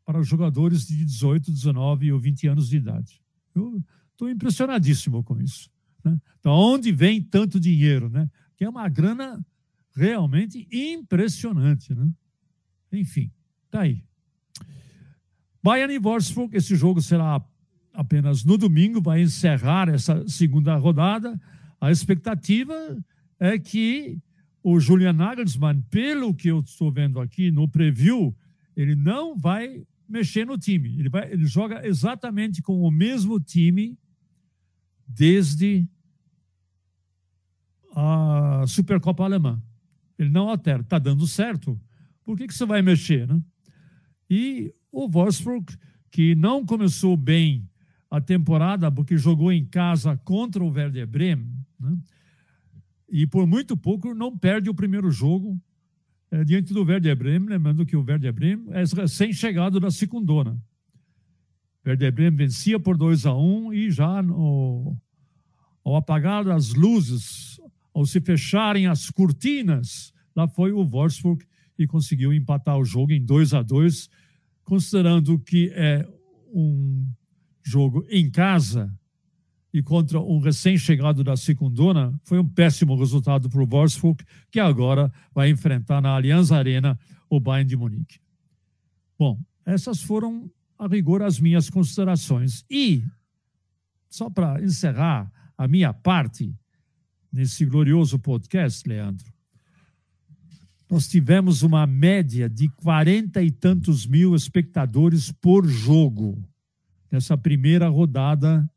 para 0.05 0.23
jogadores 0.23 0.87
de 0.87 1.05
18, 1.05 1.51
19 1.51 2.13
ou 2.13 2.19
20 2.19 2.49
anos 2.49 2.69
de 2.69 2.77
idade. 2.77 3.21
Eu 3.55 3.83
estou 4.13 4.29
impressionadíssimo 4.29 5.23
com 5.23 5.41
isso. 5.41 5.71
Né? 6.05 6.19
Então, 6.39 6.53
onde 6.53 6.93
vem 6.93 7.23
tanto 7.23 7.59
dinheiro? 7.59 8.09
Né? 8.11 8.29
Que 8.57 8.65
é 8.65 8.69
uma 8.69 8.89
grana 8.89 9.45
realmente 9.97 10.69
impressionante. 10.71 11.95
Né? 11.95 12.09
Enfim, 12.93 13.31
tá 13.71 13.81
aí. 13.81 14.05
Bayern 15.63 15.95
e 15.95 15.99
Wolfsburg, 15.99 16.55
esse 16.57 16.77
jogo 16.77 17.01
será 17.01 17.43
apenas 17.95 18.45
no 18.45 18.59
domingo, 18.59 19.01
vai 19.01 19.23
encerrar 19.23 19.89
essa 19.89 20.29
segunda 20.29 20.77
rodada. 20.77 21.41
A 21.81 21.91
expectativa 21.91 22.75
é 23.39 23.59
que 23.59 24.19
o 24.63 24.79
Julian 24.79 25.13
Nagelsmann, 25.13 25.81
pelo 25.91 26.35
que 26.35 26.49
eu 26.49 26.61
estou 26.61 26.93
vendo 26.93 27.21
aqui 27.21 27.51
no 27.51 27.69
preview, 27.69 28.37
ele 28.77 28.95
não 28.95 29.37
vai 29.37 29.87
mexer 30.09 30.47
no 30.47 30.59
time. 30.59 30.99
Ele, 30.99 31.09
vai, 31.09 31.33
ele 31.33 31.47
joga 31.47 31.87
exatamente 31.87 32.63
com 32.63 32.83
o 32.83 32.91
mesmo 32.91 33.41
time 33.41 33.99
desde 35.07 35.89
a 37.95 38.65
Supercopa 38.67 39.25
Alemã. 39.25 39.63
Ele 40.19 40.31
não 40.31 40.49
altera. 40.49 40.81
Está 40.81 40.99
dando 40.99 41.27
certo. 41.27 41.81
Por 42.25 42.37
que, 42.37 42.47
que 42.47 42.55
você 42.55 42.65
vai 42.65 42.83
mexer? 42.83 43.29
Né? 43.29 43.41
E 44.29 44.75
o 44.91 45.09
Wolfsburg, 45.09 45.77
que 46.11 46.35
não 46.35 46.65
começou 46.65 47.17
bem 47.17 47.69
a 48.11 48.21
temporada, 48.21 48.91
porque 48.91 49.17
jogou 49.17 49.53
em 49.53 49.65
casa 49.65 50.17
contra 50.19 50.63
o 50.63 50.71
Werder 50.71 51.07
Bremen, 51.07 51.53
né? 51.79 51.99
e 53.09 53.27
por 53.27 53.47
muito 53.47 53.77
pouco 53.77 54.15
não 54.15 54.37
perde 54.37 54.71
o 54.71 54.75
primeiro 54.75 55.11
jogo 55.11 55.61
é, 56.35 56.43
diante 56.43 56.75
do 56.75 56.83
Werder 56.83 57.15
Bremen, 57.15 57.49
lembrando 57.49 57.87
que 57.87 57.97
o 57.97 58.05
Werder 58.05 58.33
Bremen 58.33 58.67
é 58.71 58.83
recém-chegado 58.83 59.79
da 59.79 59.89
segundona. 59.89 60.61
O 61.85 61.89
Werder 61.89 62.13
Bremen 62.13 62.37
vencia 62.37 62.81
por 62.81 62.97
2 62.97 63.25
a 63.25 63.33
1 63.33 63.67
um, 63.67 63.73
e 63.73 63.89
já 63.89 64.21
no, 64.21 64.97
ao 65.85 65.95
apagar 65.95 66.49
as 66.49 66.75
luzes, 66.75 67.61
ao 67.95 68.05
se 68.05 68.21
fecharem 68.21 68.89
as 68.89 69.11
cortinas, 69.11 70.13
lá 70.35 70.49
foi 70.49 70.73
o 70.73 70.85
Wolfsburg 70.85 71.47
e 71.79 71.87
conseguiu 71.87 72.33
empatar 72.33 72.79
o 72.79 72.85
jogo 72.85 73.13
em 73.13 73.25
2 73.25 73.55
a 73.55 73.63
2 73.63 74.09
considerando 74.65 75.39
que 75.39 75.71
é 75.73 76.05
um 76.53 77.07
jogo 77.63 78.05
em 78.11 78.29
casa 78.29 78.93
e 79.75 79.83
contra 79.83 80.21
um 80.21 80.39
recém-chegado 80.39 81.25
da 81.25 81.37
Secundona, 81.37 82.17
foi 82.23 82.39
um 82.39 82.49
péssimo 82.49 82.95
resultado 82.97 83.51
para 83.51 83.61
o 83.61 83.67
Wolfsburg, 83.67 84.25
que 84.49 84.61
agora 84.61 85.13
vai 85.35 85.51
enfrentar 85.51 86.01
na 86.01 86.11
Allianz 86.11 86.53
Arena 86.53 86.97
o 87.29 87.41
Bayern 87.41 87.69
de 87.69 87.77
Munique. 87.77 88.21
Bom, 89.19 89.37
essas 89.67 90.01
foram, 90.01 90.49
a 90.79 90.87
rigor, 90.87 91.23
as 91.23 91.41
minhas 91.41 91.69
considerações. 91.69 92.65
E, 92.71 93.03
só 94.09 94.31
para 94.31 94.63
encerrar 94.63 95.29
a 95.59 95.67
minha 95.67 95.93
parte 95.93 96.55
nesse 97.33 97.67
glorioso 97.67 98.17
podcast, 98.17 98.89
Leandro, 98.89 99.27
nós 100.89 101.09
tivemos 101.09 101.63
uma 101.63 101.85
média 101.85 102.49
de 102.49 102.69
quarenta 102.69 103.43
e 103.43 103.51
tantos 103.51 104.07
mil 104.07 104.37
espectadores 104.37 105.33
por 105.33 105.67
jogo 105.67 106.41
nessa 107.11 107.37
primeira 107.37 107.89
rodada 107.89 108.71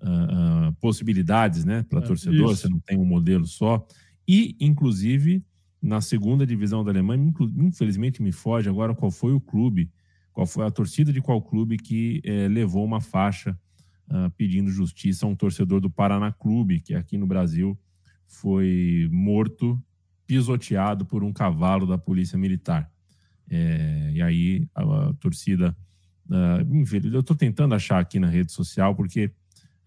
uh, 0.01 0.73
possibilidades, 0.79 1.65
né, 1.65 1.83
para 1.89 1.99
é, 1.99 2.01
torcedor. 2.01 2.51
Isso. 2.51 2.62
Você 2.62 2.69
não 2.69 2.79
tem 2.79 2.97
um 2.97 3.05
modelo 3.05 3.45
só. 3.45 3.86
E, 4.27 4.55
inclusive, 4.60 5.43
na 5.81 6.01
segunda 6.01 6.45
divisão 6.45 6.83
da 6.83 6.91
Alemanha, 6.91 7.33
infelizmente 7.57 8.21
me 8.21 8.31
foge 8.31 8.69
agora 8.69 8.93
qual 8.95 9.12
foi 9.12 9.33
o 9.33 9.39
clube 9.39 9.89
qual 10.38 10.45
foi 10.45 10.67
a 10.67 10.69
torcida 10.69 11.12
de 11.12 11.19
qual 11.19 11.41
clube 11.41 11.77
que 11.77 12.21
é, 12.23 12.47
levou 12.47 12.86
uma 12.86 13.01
faixa 13.01 13.60
uh, 14.07 14.29
pedindo 14.38 14.69
justiça 14.69 15.25
a 15.25 15.29
um 15.29 15.36
torcedor 15.36 15.81
do 15.81 15.89
Paraná 15.89 16.31
Clube, 16.31 16.79
que 16.79 16.93
aqui 16.93 17.17
no 17.17 17.25
Brasil 17.25 17.75
foi 18.27 19.10
morto, 19.12 19.83
pisoteado 20.27 21.07
por 21.07 21.23
um 21.23 21.33
cavalo 21.33 21.88
da 21.88 21.97
Polícia 21.97 22.38
Militar. 22.38 22.88
É, 23.49 24.12
e 24.13 24.21
aí 24.21 24.67
a, 24.75 25.10
a 25.10 25.13
torcida. 25.15 25.75
Uh, 26.27 26.86
eu 27.12 27.21
estou 27.21 27.36
tentando 27.36 27.73
achar 27.73 27.99
aqui 27.99 28.19
na 28.19 28.27
rede 28.27 28.51
social, 28.51 28.93
porque 28.93 29.31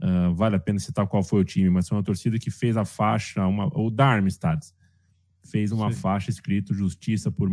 uh, 0.03 0.35
vale 0.35 0.57
a 0.57 0.61
pena 0.61 0.79
citar 0.79 1.07
qual 1.07 1.23
foi 1.23 1.41
o 1.41 1.45
time, 1.45 1.71
mas 1.71 1.89
foi 1.89 1.97
uma 1.97 2.05
torcida 2.05 2.39
que 2.39 2.51
fez 2.51 2.77
a 2.77 2.85
faixa, 2.85 3.47
uma, 3.47 3.67
o 3.79 3.91
Darmstadt, 3.91 4.73
fez 5.43 5.73
uma 5.73 5.93
Sim. 5.93 6.01
faixa 6.01 6.31
escrito 6.31 6.75
Justiça 6.75 7.31
por, 7.31 7.49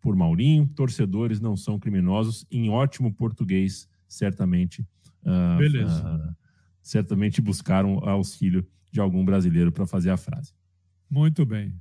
por 0.00 0.16
Maurinho, 0.16 0.66
torcedores 0.68 1.40
não 1.40 1.56
são 1.56 1.78
criminosos, 1.78 2.46
em 2.50 2.70
ótimo 2.70 3.12
português, 3.12 3.88
certamente. 4.08 4.86
Uh, 5.22 5.58
Beleza. 5.58 6.04
Uh, 6.04 6.36
certamente 6.82 7.40
buscaram 7.40 7.98
auxílio 8.08 8.66
de 8.90 9.00
algum 9.00 9.24
brasileiro 9.24 9.70
para 9.70 9.86
fazer 9.86 10.10
a 10.10 10.16
frase. 10.16 10.52
Muito 11.10 11.44
bem. 11.44 11.74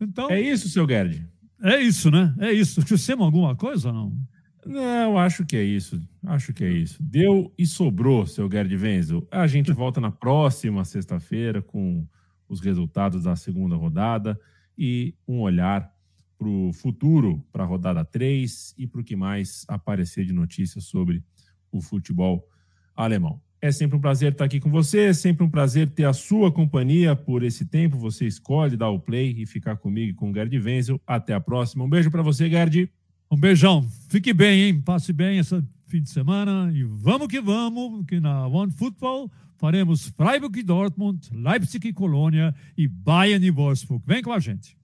Então. 0.00 0.28
É 0.30 0.40
isso, 0.40 0.68
seu 0.68 0.86
Gerd? 0.86 1.26
É 1.62 1.80
isso, 1.80 2.10
né? 2.10 2.34
É 2.40 2.52
isso. 2.52 2.80
Esquecemos 2.80 3.24
alguma 3.24 3.54
coisa 3.54 3.88
ou 3.88 3.94
não? 3.94 4.18
Não, 4.64 5.18
acho 5.18 5.44
que 5.44 5.56
é 5.56 5.62
isso. 5.62 6.00
Acho 6.24 6.52
que 6.52 6.64
é 6.64 6.70
isso. 6.70 7.02
Deu 7.02 7.52
e 7.58 7.66
sobrou, 7.66 8.26
seu 8.26 8.50
Gerd 8.50 8.74
Wenzel. 8.76 9.26
A 9.30 9.46
gente 9.46 9.72
volta 9.72 10.00
na 10.00 10.10
próxima 10.10 10.84
sexta-feira 10.84 11.60
com 11.60 12.06
os 12.48 12.60
resultados 12.60 13.24
da 13.24 13.34
segunda 13.34 13.76
rodada 13.76 14.38
e 14.76 15.14
um 15.26 15.40
olhar 15.40 15.92
para 16.38 16.48
o 16.48 16.72
futuro, 16.72 17.44
para 17.52 17.64
a 17.64 17.66
rodada 17.66 18.04
3 18.04 18.74
e 18.76 18.86
para 18.86 19.00
o 19.00 19.04
que 19.04 19.16
mais 19.16 19.64
aparecer 19.68 20.24
de 20.24 20.32
notícias 20.32 20.84
sobre 20.84 21.22
o 21.70 21.80
futebol 21.80 22.46
alemão. 22.94 23.40
É 23.60 23.70
sempre 23.70 23.96
um 23.96 24.00
prazer 24.00 24.32
estar 24.32 24.44
aqui 24.44 24.58
com 24.58 24.70
você, 24.70 25.04
é 25.06 25.12
sempre 25.12 25.44
um 25.44 25.48
prazer 25.48 25.88
ter 25.90 26.04
a 26.04 26.12
sua 26.12 26.50
companhia 26.50 27.14
por 27.14 27.44
esse 27.44 27.64
tempo. 27.64 27.96
Você 27.96 28.26
escolhe 28.26 28.76
dar 28.76 28.90
o 28.90 28.98
play 28.98 29.36
e 29.38 29.46
ficar 29.46 29.76
comigo 29.76 30.10
e 30.10 30.14
com 30.14 30.30
o 30.30 30.34
Gerd 30.34 30.58
Wenzel. 30.58 31.00
Até 31.06 31.32
a 31.32 31.40
próxima. 31.40 31.84
Um 31.84 31.88
beijo 31.88 32.10
para 32.10 32.22
você, 32.22 32.50
Gerd. 32.50 32.90
Um 33.32 33.36
beijão. 33.38 33.88
Fique 34.10 34.34
bem, 34.34 34.64
hein? 34.64 34.82
Passe 34.82 35.10
bem 35.10 35.38
esse 35.38 35.64
fim 35.86 36.02
de 36.02 36.10
semana 36.10 36.70
e 36.70 36.84
vamos 36.84 37.28
que 37.28 37.40
vamos, 37.40 38.04
que 38.04 38.20
na 38.20 38.46
One 38.46 38.70
Football 38.70 39.32
faremos 39.56 40.08
Freiburg 40.08 40.60
e 40.60 40.62
Dortmund, 40.62 41.30
Leipzig 41.32 41.88
e 41.88 41.94
Colônia 41.94 42.54
e 42.76 42.86
Bayern 42.86 43.46
e 43.46 43.50
Wolfsburg. 43.50 44.04
Vem 44.06 44.20
com 44.20 44.32
a 44.32 44.38
gente. 44.38 44.76